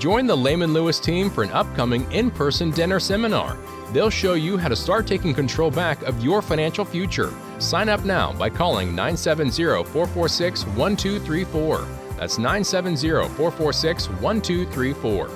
[0.00, 3.58] Join the Lehman Lewis team for an upcoming in person dinner seminar.
[3.92, 7.30] They'll show you how to start taking control back of your financial future.
[7.58, 11.86] Sign up now by calling 970 446 1234.
[12.16, 15.30] That's 970 446 1234.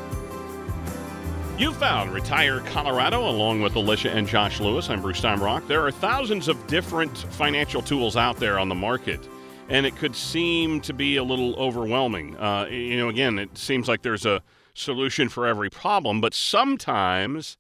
[1.59, 4.89] You found Retire Colorado along with Alicia and Josh Lewis.
[4.89, 5.67] I'm Bruce Steinbrock.
[5.69, 9.29] There are thousands of different financial tools out there on the market
[9.69, 12.37] and it could seem to be a little overwhelming.
[12.37, 14.43] Uh, you know, again, it seems like there's a
[14.75, 17.57] solution for every problem, but sometimes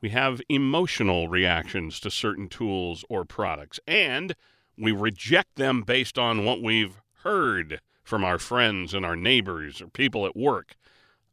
[0.00, 4.34] we have emotional reactions to certain tools or products, and
[4.76, 9.88] we reject them based on what we've heard from our friends and our neighbors or
[9.88, 10.76] people at work,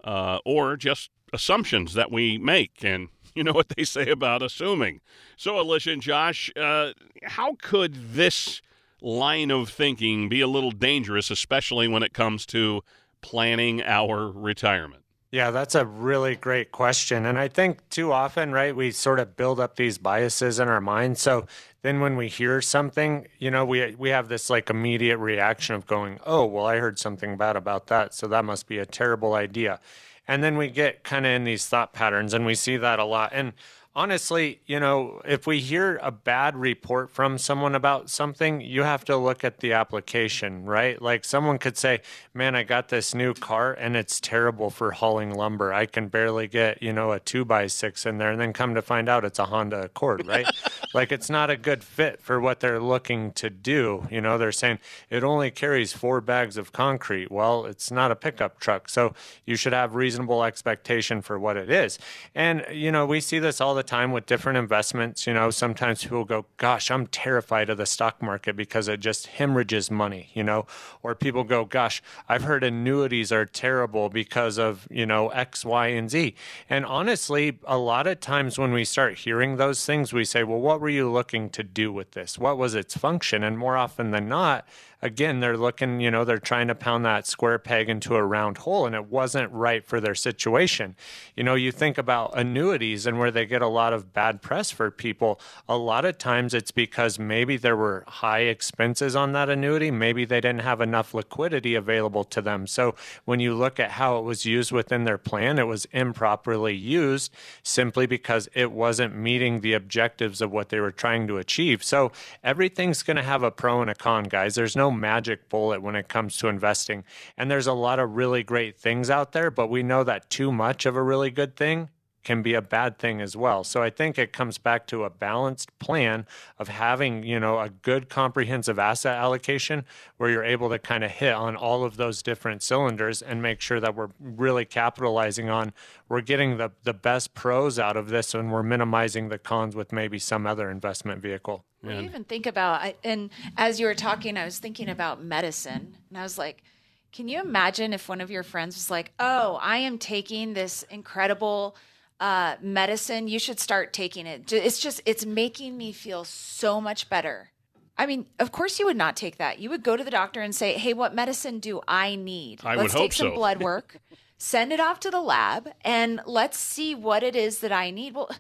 [0.03, 2.83] uh, or just assumptions that we make.
[2.83, 5.01] And you know what they say about assuming.
[5.37, 8.61] So, Alicia and Josh, uh, how could this
[9.03, 12.81] line of thinking be a little dangerous, especially when it comes to
[13.21, 15.03] planning our retirement?
[15.31, 17.25] Yeah, that's a really great question.
[17.25, 20.79] And I think too often, right, we sort of build up these biases in our
[20.79, 21.17] mind.
[21.17, 21.47] So
[21.81, 25.87] then when we hear something, you know, we we have this like immediate reaction of
[25.87, 29.33] going, "Oh, well, I heard something bad about that, so that must be a terrible
[29.33, 29.79] idea."
[30.27, 33.03] And then we get kind of in these thought patterns and we see that a
[33.03, 33.31] lot.
[33.33, 33.53] And
[33.95, 39.05] honestly, you know, if we hear a bad report from someone about something, you have
[39.05, 40.99] to look at the application, right?
[41.01, 42.01] Like someone could say,
[42.33, 45.71] man, I got this new car and it's terrible for hauling lumber.
[45.71, 48.31] I can barely get, you know, a two by six in there.
[48.31, 50.47] And then come to find out it's a Honda Accord, right?
[50.93, 54.07] like it's not a good fit for what they're looking to do.
[54.09, 54.79] You know, they're saying
[55.09, 57.31] it only carries four bags of concrete.
[57.31, 58.89] Well, it's not a pickup truck.
[58.89, 59.13] So
[59.45, 61.99] you should have reasonable expectation for what it is.
[62.33, 65.27] And, you know, we see this all the the time with different investments.
[65.27, 69.27] You know, sometimes people go, gosh, I'm terrified of the stock market because it just
[69.27, 70.65] hemorrhages money, you know,
[71.01, 75.87] or people go, gosh, I've heard annuities are terrible because of, you know, X, Y,
[75.87, 76.35] and Z.
[76.69, 80.59] And honestly, a lot of times when we start hearing those things, we say, well,
[80.59, 82.39] what were you looking to do with this?
[82.39, 83.43] What was its function?
[83.43, 84.65] And more often than not,
[85.03, 88.59] again, they're looking, you know, they're trying to pound that square peg into a round
[88.59, 90.95] hole, and it wasn't right for their situation.
[91.35, 94.71] You know, you think about annuities and where they get a lot of bad press
[94.71, 95.41] for people.
[95.67, 100.23] A lot of times it's because maybe there were high expenses on that annuity, maybe
[100.23, 102.65] they didn't have enough liquidity available to them.
[102.65, 106.75] So when you look at how it was used within their plan, it was improperly
[106.75, 111.83] used simply because it wasn't meeting the objectives of what they were trying to achieve.
[111.83, 114.55] So everything's going to have a pro and a con, guys.
[114.55, 117.03] There's no magic bullet when it comes to investing.
[117.37, 120.51] And there's a lot of really great things out there, but we know that too
[120.51, 121.89] much of a really good thing
[122.23, 123.63] can be a bad thing as well.
[123.63, 126.25] So I think it comes back to a balanced plan
[126.57, 129.85] of having, you know, a good comprehensive asset allocation
[130.17, 133.61] where you're able to kind of hit on all of those different cylinders and make
[133.61, 135.73] sure that we're really capitalizing on
[136.09, 139.91] we're getting the the best pros out of this and we're minimizing the cons with
[139.91, 141.65] maybe some other investment vehicle.
[141.83, 145.95] Well, you even think about and as you were talking I was thinking about medicine
[146.09, 146.63] and I was like
[147.11, 150.81] can you imagine if one of your friends was like, "Oh, I am taking this
[150.89, 151.75] incredible
[152.19, 154.51] uh, medicine, you should start taking it.
[154.51, 157.51] It's just, it's making me feel so much better.
[157.97, 159.59] I mean, of course you would not take that.
[159.59, 162.61] You would go to the doctor and say, "Hey, what medicine do I need?
[162.63, 163.35] I let's would take hope some so.
[163.35, 163.99] blood work,
[164.37, 168.15] send it off to the lab, and let's see what it is that I need."
[168.15, 168.31] Well,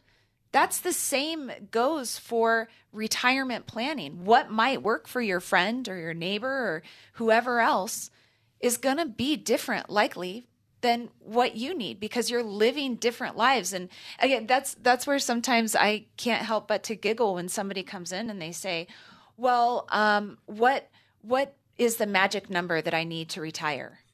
[0.51, 4.23] that's the same goes for retirement planning.
[4.23, 6.83] What might work for your friend or your neighbor or
[7.13, 8.09] whoever else
[8.59, 10.45] is going to be different likely
[10.83, 15.75] than what you need because you're living different lives and again that's that's where sometimes
[15.75, 18.85] i can't help but to giggle when somebody comes in and they say
[19.37, 20.89] well um, what
[21.21, 23.99] what is the magic number that I need to retire?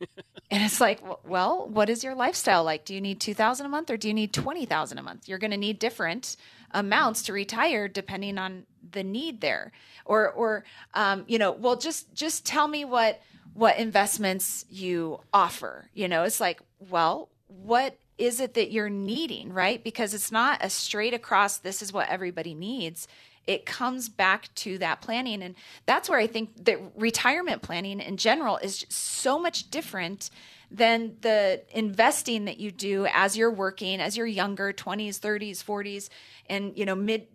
[0.52, 2.86] and it's like, well, what is your lifestyle like?
[2.86, 5.28] Do you need 2000 a month or do you need 20,000 a month?
[5.28, 6.38] You're going to need different
[6.72, 9.72] amounts to retire depending on the need there.
[10.06, 13.22] Or or um, you know, well just just tell me what
[13.54, 15.90] what investments you offer.
[15.94, 19.84] You know, it's like, well, what is it that you're needing, right?
[19.84, 23.08] Because it's not a straight across this is what everybody needs
[23.50, 25.42] it comes back to that planning.
[25.42, 25.56] And
[25.88, 30.30] that's where I think that retirement planning in general is so much different
[30.70, 36.10] than the investing that you do as you're working, as you're younger, 20s, 30s, 40s,
[36.48, 37.26] and you know, mid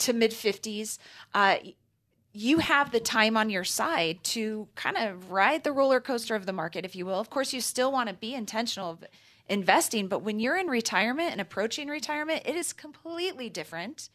[0.00, 0.98] to mid 50s.
[1.32, 1.56] Uh,
[2.32, 6.46] you have the time on your side to kind of ride the roller coaster of
[6.46, 7.20] the market, if you will.
[7.20, 9.04] Of course, you still want to be intentional of
[9.48, 14.08] investing, but when you're in retirement and approaching retirement, it is completely different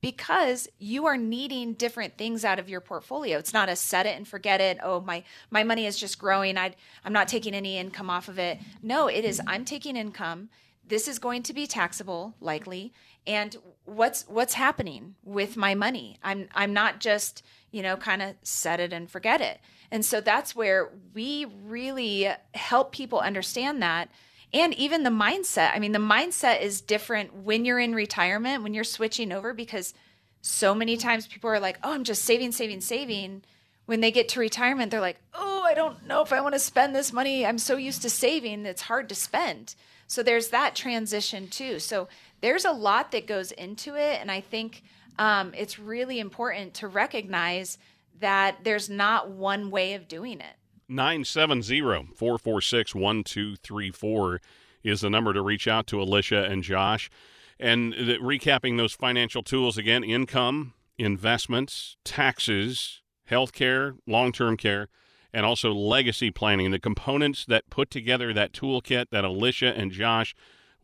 [0.00, 3.38] because you are needing different things out of your portfolio.
[3.38, 4.78] It's not a set it and forget it.
[4.82, 6.56] Oh, my my money is just growing.
[6.58, 8.58] I I'm not taking any income off of it.
[8.82, 10.50] No, it is I'm taking income.
[10.86, 12.92] This is going to be taxable likely.
[13.26, 16.18] And what's what's happening with my money?
[16.22, 19.60] I'm I'm not just, you know, kind of set it and forget it.
[19.90, 24.08] And so that's where we really help people understand that
[24.52, 25.72] and even the mindset.
[25.74, 29.94] I mean, the mindset is different when you're in retirement, when you're switching over, because
[30.40, 33.42] so many times people are like, oh, I'm just saving, saving, saving.
[33.86, 36.60] When they get to retirement, they're like, oh, I don't know if I want to
[36.60, 37.44] spend this money.
[37.44, 39.74] I'm so used to saving, it's hard to spend.
[40.06, 41.78] So there's that transition too.
[41.78, 42.08] So
[42.40, 44.20] there's a lot that goes into it.
[44.20, 44.84] And I think
[45.18, 47.78] um, it's really important to recognize
[48.20, 50.56] that there's not one way of doing it.
[50.88, 51.80] 970
[52.14, 54.40] 446 1234
[54.82, 57.10] is the number to reach out to Alicia and Josh.
[57.58, 64.88] And the, recapping those financial tools again income, investments, taxes, healthcare, long term care,
[65.32, 66.70] and also legacy planning.
[66.70, 70.34] The components that put together that toolkit that Alicia and Josh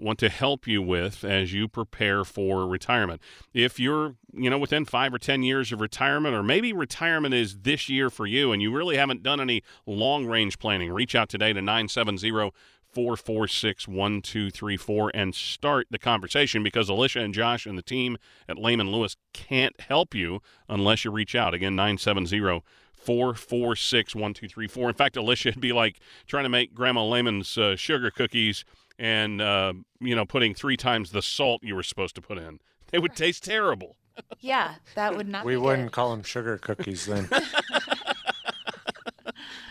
[0.02, 3.20] want to help you with as you prepare for retirement.
[3.54, 7.58] If you're, you know, within 5 or 10 years of retirement or maybe retirement is
[7.60, 11.52] this year for you and you really haven't done any long-range planning, reach out today
[11.52, 12.52] to 970
[12.92, 18.92] 446 1234 and start the conversation because Alicia and Josh and the team at Layman
[18.92, 21.54] Lewis can't help you unless you reach out.
[21.54, 22.62] Again, 970
[23.02, 24.88] 446 1234.
[24.88, 28.64] In fact, Alicia, it'd be like trying to make Grandma Layman's uh, sugar cookies
[29.02, 32.60] and uh, you know putting three times the salt you were supposed to put in.
[32.92, 33.96] It would taste terrible.
[34.38, 35.44] Yeah, that would not.
[35.44, 35.92] we wouldn't good.
[35.92, 37.28] call them sugar cookies then.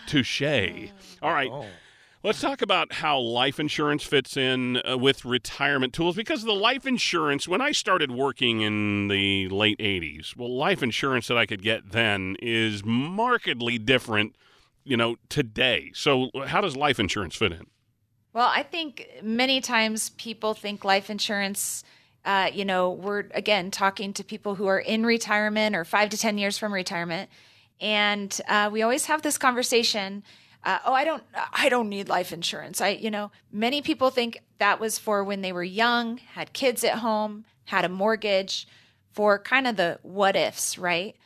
[0.06, 0.42] Touche.
[1.22, 1.50] All right.
[1.50, 1.66] Oh.
[2.24, 6.86] Let's talk about how life insurance fits in uh, with retirement tools because the life
[6.86, 11.62] insurance, when I started working in the late 80s, well, life insurance that I could
[11.62, 14.36] get then is markedly different,
[14.84, 15.90] you know, today.
[15.94, 17.66] So, how does life insurance fit in?
[18.34, 21.84] Well, I think many times people think life insurance.
[22.24, 26.16] Uh, you know, we're again talking to people who are in retirement or five to
[26.16, 27.28] 10 years from retirement.
[27.80, 30.22] And uh, we always have this conversation.
[30.64, 31.22] Uh, oh, I don't,
[31.52, 32.80] I don't need life insurance.
[32.80, 36.84] I, you know, many people think that was for when they were young, had kids
[36.84, 38.66] at home, had a mortgage,
[39.12, 41.16] for kind of the what ifs, right?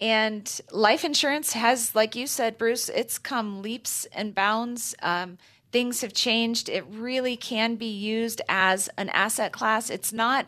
[0.00, 4.94] And life insurance has, like you said, Bruce, it's come leaps and bounds.
[5.02, 5.38] Um,
[5.72, 6.68] things have changed.
[6.68, 9.90] It really can be used as an asset class.
[9.90, 10.46] It's not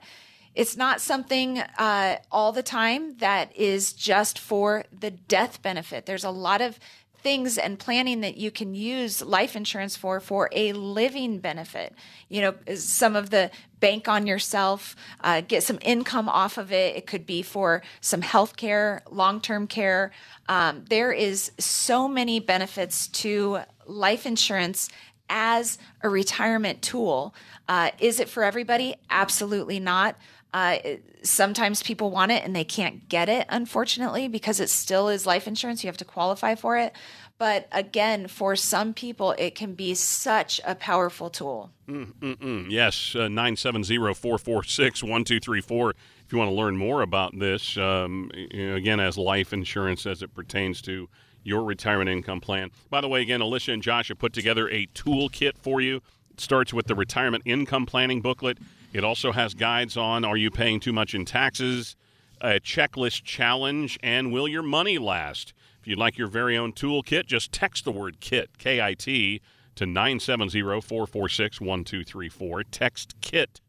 [0.55, 6.05] it's not something uh, all the time that is just for the death benefit.
[6.05, 6.81] There's a lot of
[7.21, 11.95] things and planning that you can use life insurance for for a living benefit
[12.29, 13.51] you know some of the
[13.81, 18.23] bank on yourself uh, get some income off of it it could be for some
[18.23, 20.12] health care long-term care
[20.49, 24.89] um, there is so many benefits to life insurance
[25.29, 27.35] as a retirement tool.
[27.68, 28.95] Uh, is it for everybody?
[29.11, 30.16] Absolutely not.
[30.55, 30.79] Uh,
[31.22, 35.47] sometimes people want it and they can't get it, unfortunately, because it still is life
[35.47, 35.85] insurance.
[35.85, 36.95] You have to qualify for it.
[37.39, 41.70] But again, for some people, it can be such a powerful tool.
[41.89, 42.66] Mm-mm-mm.
[42.68, 45.91] Yes, uh, 970 446 1234.
[45.91, 50.35] If you want to learn more about this, um, again, as life insurance as it
[50.35, 51.09] pertains to
[51.49, 52.71] your retirement income plan.
[52.91, 56.03] By the way, again, Alicia and Josh have put together a toolkit for you.
[56.31, 58.59] It starts with the retirement income planning booklet.
[58.93, 61.97] It also has guides on are you paying too much in taxes,
[62.41, 65.55] a checklist challenge, and will your money last?
[65.81, 69.41] If you'd like your very own toolkit, just text the word KIT, K I T,
[69.77, 72.65] to 970 446 1234.
[72.65, 73.61] Text KIT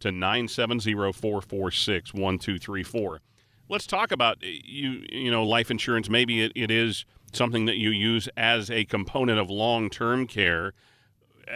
[0.00, 3.20] to 970 446 1234.
[3.68, 5.04] let's talk about eh, you.
[5.10, 6.08] You know, life insurance.
[6.08, 10.74] Maybe it, it is something that you use as a component of long-term care.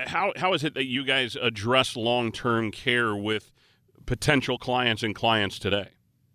[0.07, 3.53] How how is it that you guys address long-term care with
[4.07, 5.91] potential clients and clients today?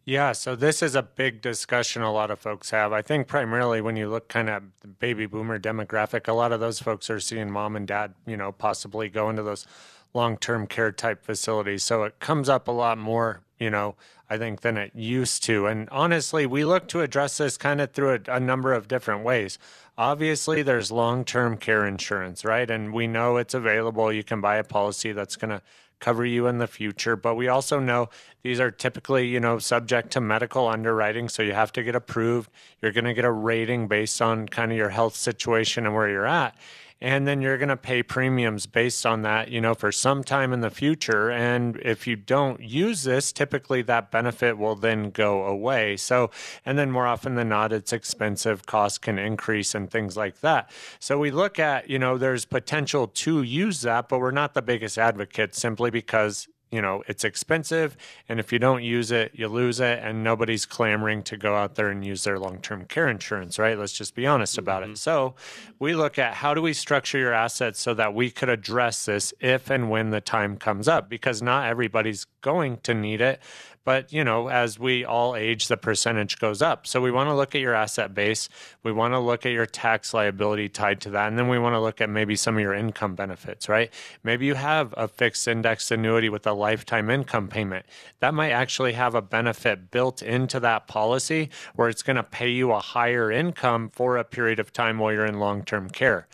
[0.05, 2.93] Yeah, so this is a big discussion a lot of folks have.
[2.93, 6.61] I think primarily when you look kind of the baby boomer demographic, a lot of
[6.61, 9.67] those folks are seeing mom and dad, you know, possibly go into those
[10.13, 11.83] long-term care type facilities.
[11.83, 13.95] So it comes up a lot more, you know,
[14.29, 15.67] I think than it used to.
[15.67, 19.23] And honestly, we look to address this kind of through a, a number of different
[19.23, 19.57] ways.
[19.97, 22.69] Obviously, there's long-term care insurance, right?
[22.69, 24.11] And we know it's available.
[24.11, 25.61] You can buy a policy that's going to
[25.99, 27.15] cover you in the future.
[27.15, 28.09] But we also know
[28.43, 31.29] these are typically, you know, subject to medical underwriting.
[31.29, 32.51] So you have to get approved.
[32.81, 36.09] You're going to get a rating based on kind of your health situation and where
[36.09, 36.55] you're at
[36.99, 40.51] and then you're going to pay premiums based on that, you know, for some time
[40.51, 41.29] in the future.
[41.29, 45.97] And if you don't use this, typically that benefit will then go away.
[45.97, 46.31] So,
[46.65, 50.71] and then more often than not, it's expensive, costs can increase, and things like that.
[50.99, 54.61] So we look at, you know, there's potential to use that, but we're not the
[54.61, 57.95] biggest advocate simply because you know it's expensive
[58.27, 61.75] and if you don't use it you lose it and nobody's clamoring to go out
[61.75, 64.91] there and use their long-term care insurance right let's just be honest about mm-hmm.
[64.91, 65.33] it so
[65.79, 69.33] we look at how do we structure your assets so that we could address this
[69.39, 73.41] if and when the time comes up because not everybody's going to need it
[73.87, 76.85] but, you know, as we all age, the percentage goes up.
[76.85, 78.49] So we want to look at your asset base.
[78.83, 81.29] We want to look at your tax liability tied to that.
[81.29, 83.89] And then we want to look at maybe some of your income benefits, right?
[84.25, 87.85] Maybe you have a fixed index annuity with a lifetime income payment.
[88.19, 92.49] That might actually have a benefit built into that policy where it's going to pay
[92.49, 96.27] you a higher income for a period of time while you're in long term care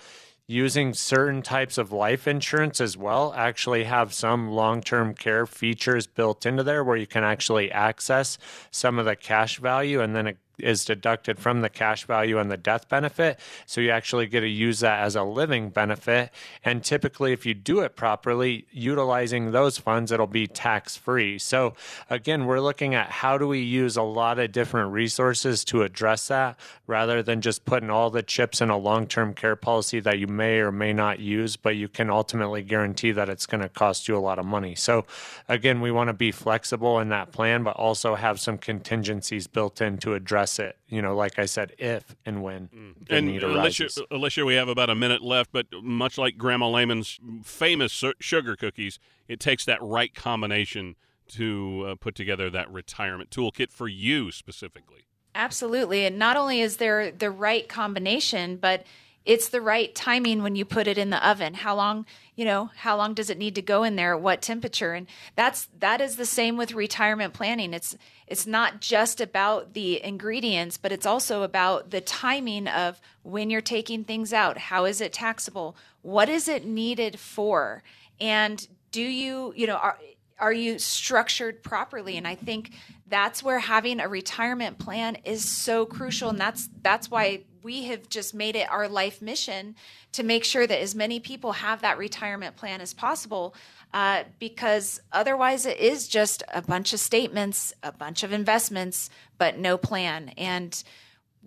[0.48, 6.46] using certain types of life insurance as well actually have some long-term care features built
[6.46, 8.38] into there where you can actually access
[8.70, 12.52] some of the cash value and then it is deducted from the cash value and
[12.52, 13.40] the death benefit.
[13.66, 16.32] So you actually get to use that as a living benefit.
[16.64, 21.40] And typically, if you do it properly, utilizing those funds, it'll be tax free.
[21.40, 21.74] So
[22.10, 26.28] again, we're looking at how do we use a lot of different resources to address
[26.28, 30.20] that rather than just putting all the chips in a long term care policy that
[30.20, 33.70] you may or may not use, but you can ultimately guarantee that it's going to
[33.70, 34.76] cost you a lot of money.
[34.76, 35.06] So
[35.48, 39.82] again, we want to be flexible in that plan, but also have some contingencies built
[39.82, 40.78] in to address address it.
[40.88, 43.08] You know, like I said, if and when mm.
[43.08, 43.98] the and need arises.
[43.98, 48.56] Alicia, Alicia, we have about a minute left, but much like Grandma Layman's famous sugar
[48.56, 50.96] cookies, it takes that right combination
[51.30, 55.06] to uh, put together that retirement toolkit for you specifically.
[55.36, 58.86] Absolutely, and not only is there the right combination, but
[59.26, 61.54] it's the right timing when you put it in the oven.
[61.54, 62.06] How long
[62.36, 64.18] you know how long does it need to go in there?
[64.18, 64.94] What temperature?
[64.94, 67.74] And that's that is the same with retirement planning.
[67.74, 67.96] It's
[68.28, 73.62] it's not just about the ingredients but it's also about the timing of when you're
[73.62, 74.58] taking things out.
[74.58, 75.76] How is it taxable?
[76.02, 77.84] What is it needed for?
[78.20, 79.98] And do you you know are
[80.40, 82.18] are you structured properly?
[82.18, 82.72] And i think
[83.14, 86.30] that's where having a retirement plan is so crucial.
[86.30, 89.76] And that's that's why we have just made it our life mission
[90.14, 93.54] to make sure that as many people have that retirement plan as possible
[93.94, 99.60] uh, because otherwise it is just a bunch of statements a bunch of investments but
[99.60, 100.30] no plan.
[100.30, 100.84] And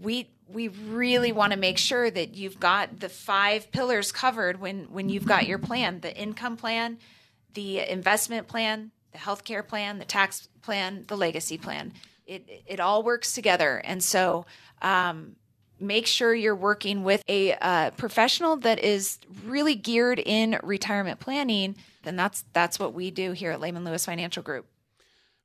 [0.00, 4.84] we we really want to make sure that you've got the five pillars covered when
[4.84, 6.98] when you've got your plan the income plan
[7.56, 11.92] the investment plan, the healthcare plan, the tax plan, the legacy plan.
[12.24, 14.46] It it all works together, and so.
[14.80, 15.34] Um,
[15.78, 21.76] make sure you're working with a uh, professional that is really geared in retirement planning
[22.06, 24.66] then that's that's what we do here at Layman Lewis Financial Group.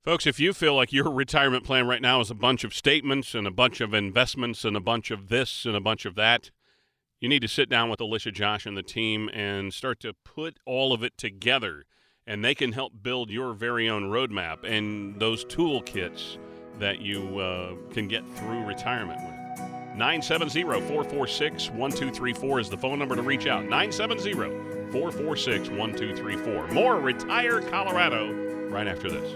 [0.04, 3.36] Folks, if you feel like your retirement plan right now is a bunch of statements
[3.36, 6.52] and a bunch of investments and a bunch of this and a bunch of that,
[7.20, 10.60] you need to sit down with Alicia Josh and the team and start to put
[10.66, 11.84] all of it together
[12.32, 16.38] and they can help build your very own roadmap and those toolkits
[16.80, 19.60] that you uh, can get through retirement with.
[19.98, 23.66] 970 446 1234 is the phone number to reach out.
[23.66, 24.32] 970
[24.94, 26.68] 446 1234.
[26.70, 28.32] More Retire Colorado
[28.70, 29.36] right after this.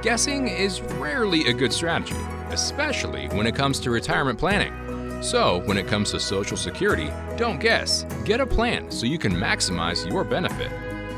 [0.00, 2.16] Guessing is rarely a good strategy,
[2.48, 4.87] especially when it comes to retirement planning.
[5.20, 8.04] So, when it comes to Social Security, don't guess.
[8.24, 10.70] Get a plan so you can maximize your benefit.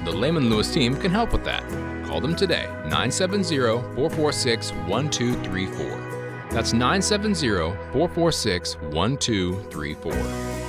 [0.05, 1.63] The Layman Lewis team can help with that.
[2.07, 3.59] Call them today, 970
[3.95, 6.49] 446 1234.
[6.51, 7.49] That's 970
[7.93, 10.60] 446 1234.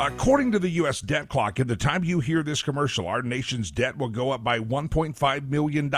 [0.00, 1.00] According to the U.S.
[1.00, 4.44] debt clock, at the time you hear this commercial, our nation's debt will go up
[4.44, 5.90] by $1.5 million.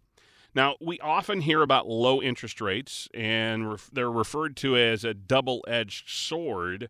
[0.58, 5.14] Now, we often hear about low interest rates, and ref- they're referred to as a
[5.14, 6.88] double edged sword.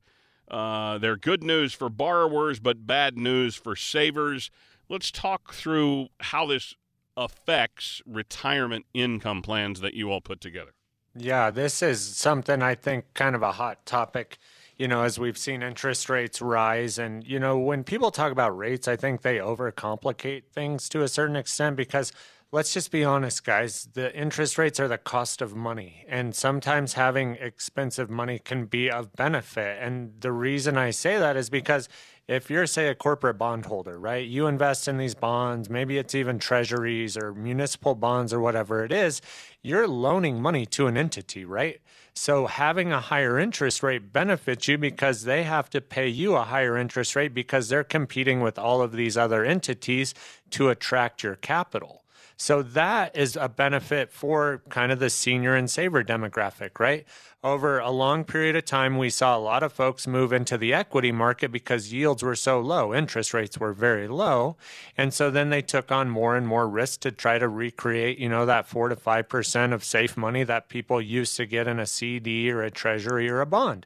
[0.51, 4.51] Uh, they're good news for borrowers, but bad news for savers.
[4.89, 6.77] Let's talk through how this
[7.15, 10.73] affects retirement income plans that you all put together.
[11.15, 14.39] Yeah, this is something I think kind of a hot topic
[14.79, 16.99] you know, as we've seen interest rates rise.
[16.99, 21.09] And, you know, when people talk about rates, I think they overcomplicate things to a
[21.09, 22.13] certain extent because
[22.51, 23.89] let's just be honest, guys.
[23.93, 26.05] The interest rates are the cost of money.
[26.09, 29.79] And sometimes having expensive money can be of benefit.
[29.83, 31.89] And the reason I say that is because
[32.27, 36.39] if you're, say, a corporate bondholder, right, you invest in these bonds, maybe it's even
[36.39, 39.21] treasuries or municipal bonds or whatever it is,
[39.63, 41.81] you're loaning money to an entity, right?
[42.15, 46.45] So having a higher interest rate benefits you because they have to pay you a
[46.45, 50.15] higher interest rate because they're competing with all of these other entities
[50.51, 52.03] to attract your capital.
[52.41, 57.05] So that is a benefit for kind of the senior and saver demographic, right?
[57.43, 60.73] Over a long period of time, we saw a lot of folks move into the
[60.73, 64.57] equity market because yields were so low, interest rates were very low.
[64.97, 68.29] And so then they took on more and more risk to try to recreate, you
[68.29, 71.87] know, that four to 5% of safe money that people used to get in a
[71.87, 73.85] CD or a treasury or a bond.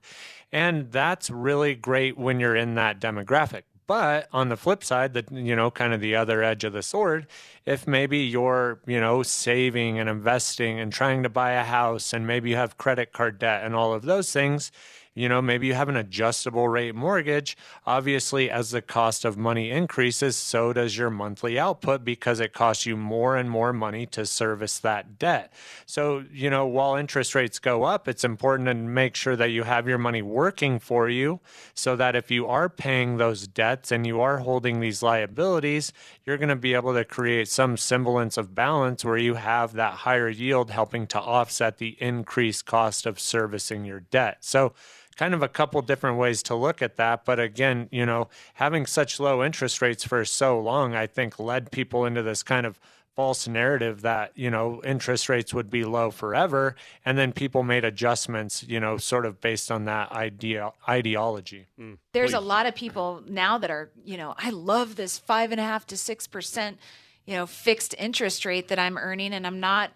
[0.53, 3.63] And that's really great when you're in that demographic.
[3.93, 6.83] But on the flip side, the you know, kind of the other edge of the
[6.83, 7.27] sword,
[7.67, 12.27] if maybe you're, you know, saving and investing and trying to buy a house and
[12.27, 14.73] maybe you have credit card debt and all of those things,
[15.15, 17.57] you know, maybe you have an adjustable rate mortgage.
[17.87, 22.87] Obviously, as the cost of money increases, so does your monthly output because it costs
[22.87, 25.53] you more and more money to service that debt.
[25.85, 29.65] So, you know, while interest rates go up, it's important to make sure that you
[29.65, 31.41] have your money working for you
[31.75, 35.93] so that if you are paying those debts and you are holding these liabilities,
[36.25, 39.93] you're going to be able to create some semblance of balance where you have that
[39.93, 44.39] higher yield helping to offset the increased cost of servicing your debt.
[44.41, 44.73] So,
[45.17, 47.25] kind of a couple different ways to look at that.
[47.25, 51.71] But again, you know, having such low interest rates for so long, I think led
[51.71, 52.79] people into this kind of
[53.15, 57.85] false narrative that you know interest rates would be low forever and then people made
[57.85, 61.99] adjustments you know sort of based on that idea ideology mm.
[62.13, 62.37] there's Please.
[62.37, 65.65] a lot of people now that are you know i love this five and a
[65.65, 66.79] half to six percent
[67.27, 69.91] you know fixed interest rate that i'm earning and i'm not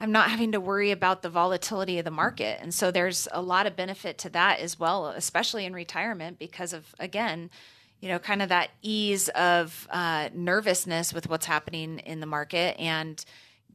[0.00, 2.58] I'm not having to worry about the volatility of the market.
[2.60, 6.72] And so there's a lot of benefit to that as well, especially in retirement because
[6.72, 7.50] of, again,
[8.00, 12.78] you know, kind of that ease of uh, nervousness with what's happening in the market
[12.78, 13.24] and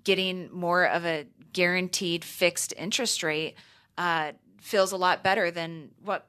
[0.04, 3.56] getting more of a guaranteed fixed interest rate
[3.98, 6.28] uh, feels a lot better than what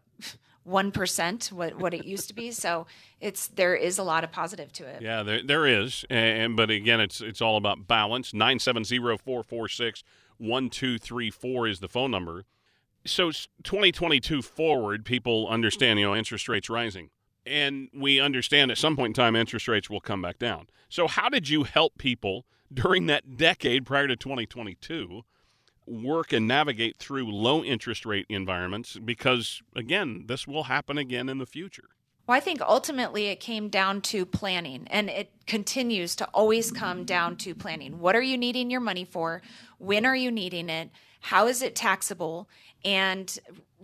[0.65, 2.51] one percent what what it used to be.
[2.51, 2.87] So
[3.21, 5.03] it's there is a lot of positive to it.
[5.03, 8.33] Yeah, there there is, and but again, it's it's all about balance.
[8.33, 10.05] Nine seven zero four four six
[10.39, 12.45] one two three four is the phone number.
[13.05, 17.11] So 2022 forward, people understand you know interest rates rising,
[17.45, 20.69] and we understand at some point in time interest rates will come back down.
[20.89, 25.23] So how did you help people during that decade prior to 2022?
[25.87, 31.39] Work and navigate through low interest rate environments because, again, this will happen again in
[31.39, 31.91] the future.
[32.27, 37.05] Well, I think ultimately it came down to planning, and it continues to always come
[37.05, 37.99] down to planning.
[37.99, 39.43] What are you needing your money for?
[39.79, 40.91] When are you needing it?
[41.21, 42.49] How is it taxable?
[42.85, 43.37] And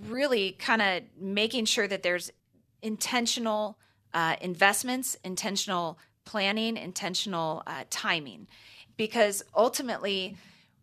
[0.07, 2.31] really kind of making sure that there's
[2.81, 3.77] intentional
[4.15, 8.47] uh, investments, intentional planning, intentional uh, timing.
[8.97, 10.37] Because ultimately,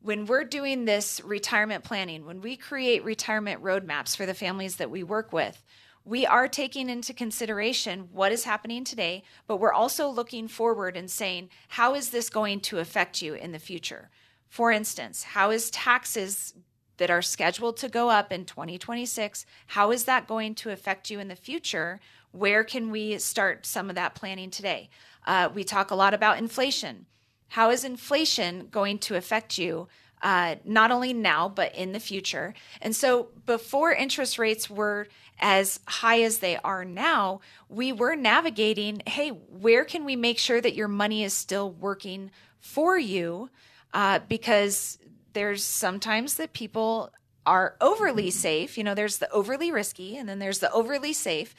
[0.05, 4.91] when we're doing this retirement planning, when we create retirement roadmaps for the families that
[4.91, 5.63] we work with,
[6.03, 11.09] we are taking into consideration what is happening today, but we're also looking forward and
[11.09, 14.11] saying, how is this going to affect you in the future?
[14.47, 16.53] For instance, how is taxes
[16.97, 21.19] that are scheduled to go up in 2026, how is that going to affect you
[21.19, 21.99] in the future?
[22.31, 24.91] Where can we start some of that planning today?
[25.25, 27.07] Uh, we talk a lot about inflation.
[27.49, 29.87] How is inflation going to affect you?
[30.21, 32.53] Uh, not only now, but in the future.
[32.81, 35.07] And so, before interest rates were
[35.39, 40.61] as high as they are now, we were navigating hey, where can we make sure
[40.61, 43.49] that your money is still working for you?
[43.93, 44.97] Uh, because
[45.33, 47.11] there's sometimes that people
[47.45, 48.77] are overly safe.
[48.77, 51.53] You know, there's the overly risky, and then there's the overly safe.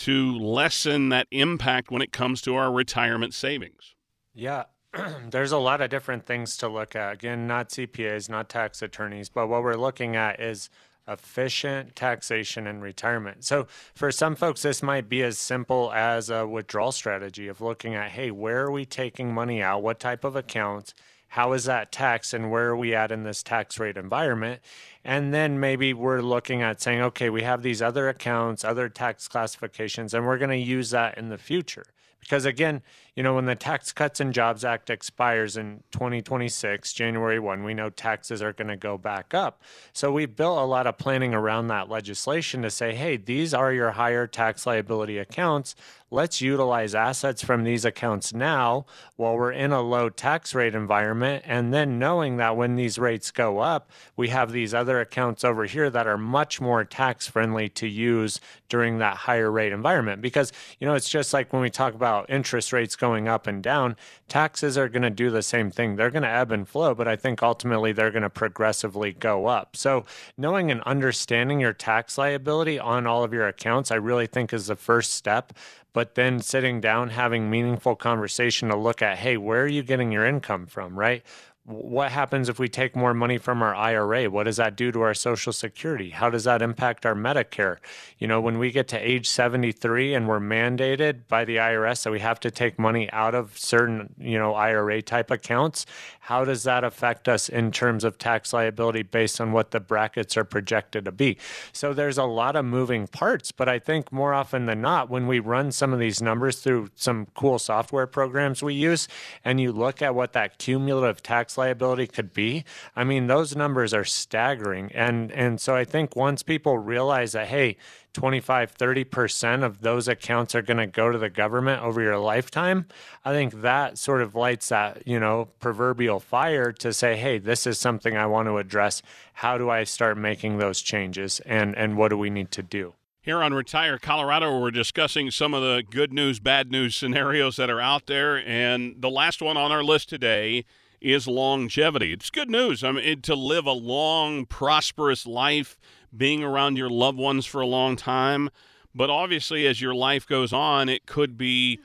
[0.00, 3.94] to lessen that impact when it comes to our retirement savings?
[4.34, 4.64] Yeah,
[5.30, 7.14] there's a lot of different things to look at.
[7.14, 10.70] Again, not CPAs, not tax attorneys, but what we're looking at is
[11.06, 13.44] efficient taxation and retirement.
[13.44, 17.94] So, for some folks, this might be as simple as a withdrawal strategy of looking
[17.94, 19.82] at hey, where are we taking money out?
[19.82, 20.94] What type of accounts?
[21.30, 22.34] How is that taxed?
[22.34, 24.60] And where are we at in this tax rate environment?
[25.04, 29.28] And then maybe we're looking at saying, okay, we have these other accounts, other tax
[29.28, 31.86] classifications, and we're going to use that in the future.
[32.18, 32.82] Because again,
[33.20, 37.74] you know, when the Tax Cuts and Jobs Act expires in 2026, January 1, we
[37.74, 39.62] know taxes are going to go back up.
[39.92, 43.74] So we've built a lot of planning around that legislation to say, hey, these are
[43.74, 45.74] your higher tax liability accounts.
[46.10, 48.84] let's utilize assets from these accounts now
[49.16, 51.44] while we're in a low tax rate environment.
[51.46, 55.64] And then knowing that when these rates go up, we have these other accounts over
[55.64, 60.20] here that are much more tax friendly to use during that higher rate environment.
[60.20, 63.62] Because, you know, it's just like when we talk about interest rates going up and
[63.62, 63.96] down,
[64.28, 65.96] taxes are going to do the same thing.
[65.96, 69.46] They're going to ebb and flow, but I think ultimately they're going to progressively go
[69.46, 69.76] up.
[69.76, 70.04] So
[70.36, 74.66] knowing and understanding your tax liability on all of your accounts, I really think is
[74.66, 75.52] the first step
[75.92, 80.12] but then sitting down having meaningful conversation to look at hey where are you getting
[80.12, 81.24] your income from right
[81.70, 84.28] what happens if we take more money from our IRA?
[84.28, 86.10] What does that do to our Social Security?
[86.10, 87.78] How does that impact our Medicare?
[88.18, 92.10] You know, when we get to age 73 and we're mandated by the IRS that
[92.10, 95.86] we have to take money out of certain, you know, IRA type accounts,
[96.20, 100.36] how does that affect us in terms of tax liability based on what the brackets
[100.36, 101.36] are projected to be?
[101.72, 105.26] So there's a lot of moving parts, but I think more often than not, when
[105.26, 109.08] we run some of these numbers through some cool software programs we use,
[109.44, 112.64] and you look at what that cumulative tax liability could be,
[112.96, 114.90] I mean, those numbers are staggering.
[114.94, 117.76] And, and so I think once people realize that, hey,
[118.14, 122.86] 25, 30% of those accounts are going to go to the government over your lifetime,
[123.24, 127.66] I think that sort of lights that, you know, proverbial fire to say, hey, this
[127.66, 129.02] is something I want to address.
[129.34, 131.40] How do I start making those changes?
[131.40, 132.94] And, and what do we need to do?
[133.22, 137.68] Here on Retire Colorado, we're discussing some of the good news, bad news scenarios that
[137.68, 138.38] are out there.
[138.48, 140.64] And the last one on our list today
[141.00, 142.12] is longevity.
[142.12, 142.84] It's good news.
[142.84, 145.78] I mean, to live a long, prosperous life,
[146.16, 148.50] being around your loved ones for a long time.
[148.94, 151.78] But obviously, as your life goes on, it could be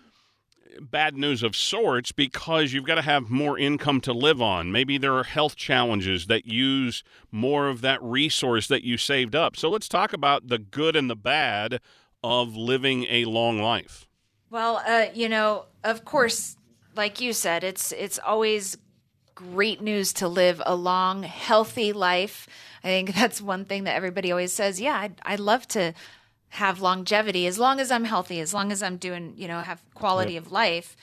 [0.79, 4.71] bad news of sorts because you've got to have more income to live on.
[4.71, 9.55] Maybe there are health challenges that use more of that resource that you saved up.
[9.55, 11.79] So let's talk about the good and the bad
[12.23, 14.07] of living a long life.
[14.49, 16.57] Well, uh, you know, of course,
[16.95, 18.77] like you said, it's it's always
[19.35, 22.47] great news to live a long, healthy life.
[22.83, 24.81] I think that's one thing that everybody always says.
[24.81, 25.93] Yeah, I'd, I'd love to
[26.49, 29.81] have longevity as long as I'm healthy, as long as I'm doing, you know, have
[29.93, 30.43] quality yep.
[30.43, 30.95] of life.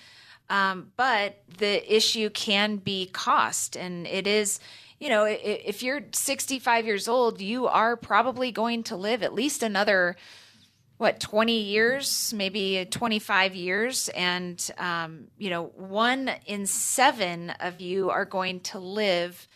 [0.49, 4.61] Um, but the issue can be cost, and it is,
[4.99, 9.63] you know, if you're 65 years old, you are probably going to live at least
[9.63, 10.17] another
[11.03, 18.09] what 20 years maybe 25 years and um, you know one in seven of you
[18.09, 19.49] are going to live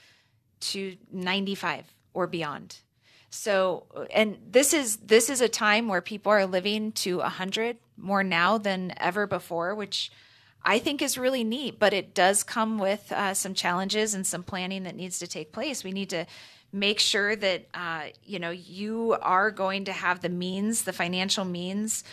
[0.58, 1.84] to 95
[2.14, 2.80] or beyond.
[3.30, 8.24] So and this is this is a time where people are living to 100 more
[8.24, 10.10] now than ever before which
[10.62, 14.42] i think is really neat but it does come with uh, some challenges and some
[14.42, 15.82] planning that needs to take place.
[15.82, 16.26] We need to
[16.72, 21.44] make sure that uh, you know you are going to have the means, the financial
[21.44, 22.04] means.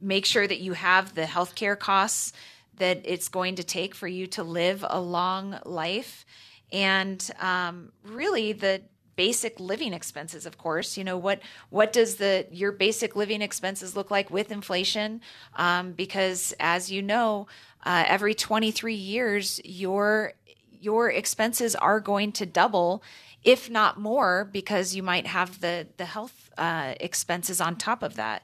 [0.00, 2.32] Make sure that you have the healthcare costs
[2.76, 6.24] that it's going to take for you to live a long life,
[6.72, 8.82] and um, really the
[9.16, 10.96] basic living expenses of course.
[10.96, 11.40] You know what
[11.70, 15.20] what does the your basic living expenses look like with inflation?
[15.56, 17.48] Um, because as you know
[17.84, 20.34] uh, every 23 years your
[20.80, 23.02] your expenses are going to double
[23.44, 28.16] if not more, because you might have the the health uh, expenses on top of
[28.16, 28.42] that,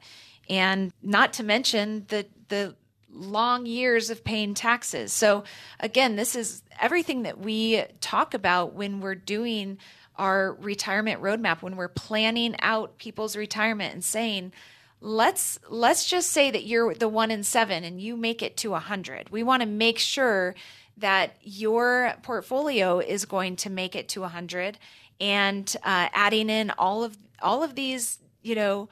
[0.49, 2.75] and not to mention the the
[3.11, 5.13] long years of paying taxes.
[5.13, 5.45] So
[5.79, 9.79] again, this is everything that we talk about when we're doing
[10.17, 14.53] our retirement roadmap, when we're planning out people's retirement and saying,
[15.01, 18.75] let's let's just say that you're the one in seven and you make it to
[18.75, 19.31] a hundred.
[19.31, 20.55] We want to make sure
[20.97, 24.79] that your portfolio is going to make it to 100
[25.21, 28.89] and uh, adding in all of all of these you know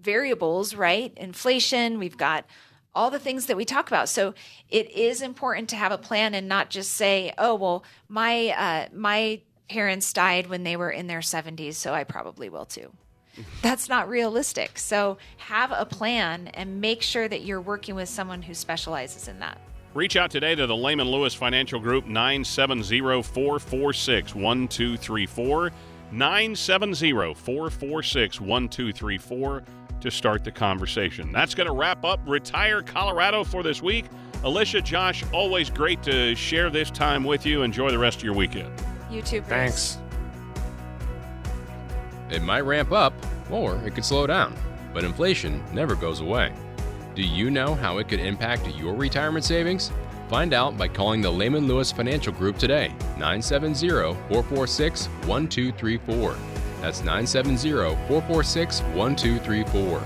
[0.00, 1.12] variables right?
[1.16, 2.44] Inflation we've got
[2.94, 4.08] all the things that we talk about.
[4.08, 4.34] So
[4.68, 8.88] it is important to have a plan and not just say oh well my uh,
[8.94, 12.90] my parents died when they were in their 70s so i probably will too.
[13.62, 14.78] That's not realistic.
[14.78, 19.38] So have a plan and make sure that you're working with someone who specializes in
[19.40, 19.60] that
[19.94, 25.72] Reach out today to the Layman Lewis Financial Group 970 446 1234.
[26.10, 29.62] 970 446 1234
[30.00, 31.32] to start the conversation.
[31.32, 34.04] That's going to wrap up Retire Colorado for this week.
[34.44, 37.62] Alicia, Josh, always great to share this time with you.
[37.62, 38.70] Enjoy the rest of your weekend.
[39.10, 39.48] You too, Bruce.
[39.48, 39.98] Thanks.
[42.30, 43.14] It might ramp up,
[43.50, 44.54] or it could slow down,
[44.92, 46.52] but inflation never goes away.
[47.18, 49.90] Do you know how it could impact your retirement savings?
[50.28, 53.88] Find out by calling the Layman Lewis Financial Group today, 970
[54.28, 56.36] 446 1234.
[56.80, 57.72] That's 970
[58.06, 60.00] 446 1234.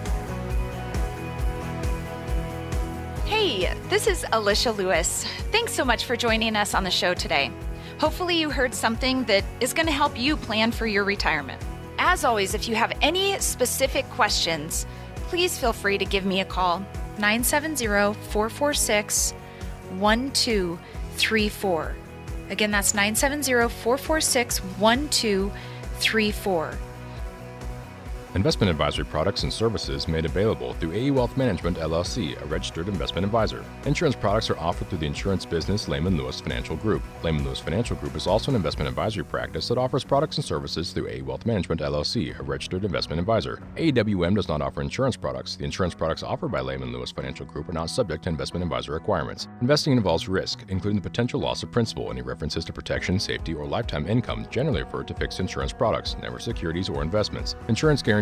[3.26, 5.26] Hi, this is Alicia Lewis.
[5.50, 7.52] Thanks so much for joining us on the show today.
[7.98, 11.60] Hopefully, you heard something that is going to help you plan for your retirement.
[11.98, 14.86] As always, if you have any specific questions,
[15.28, 16.82] please feel free to give me a call
[17.22, 19.32] 970 446
[19.98, 21.96] 1234.
[22.50, 26.74] Again, that's 970 446 1234.
[28.34, 33.26] Investment advisory products and services made available through AE Wealth Management LLC, a registered investment
[33.26, 33.62] advisor.
[33.84, 37.02] Insurance products are offered through the insurance business Layman Lewis Financial Group.
[37.22, 40.92] Layman Lewis Financial Group is also an investment advisory practice that offers products and services
[40.92, 43.62] through AE Wealth Management LLC, a registered investment advisor.
[43.76, 45.56] AEWM does not offer insurance products.
[45.56, 48.92] The insurance products offered by Layman Lewis Financial Group are not subject to investment advisor
[48.92, 49.48] requirements.
[49.60, 52.10] Investing involves risk, including the potential loss of principal.
[52.10, 56.38] Any references to protection, safety, or lifetime income generally refer to fixed insurance products, never
[56.38, 57.56] securities or investments.
[57.68, 58.21] Insurance guarantees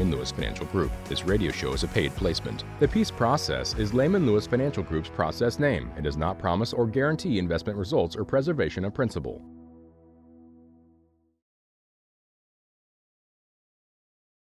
[0.09, 0.91] Lewis Financial Group.
[1.05, 2.63] This radio show is a paid placement.
[2.79, 5.91] The Peace Process is Layman Lewis Financial Group's process name.
[5.97, 9.43] It does not promise or guarantee investment results or preservation of principal.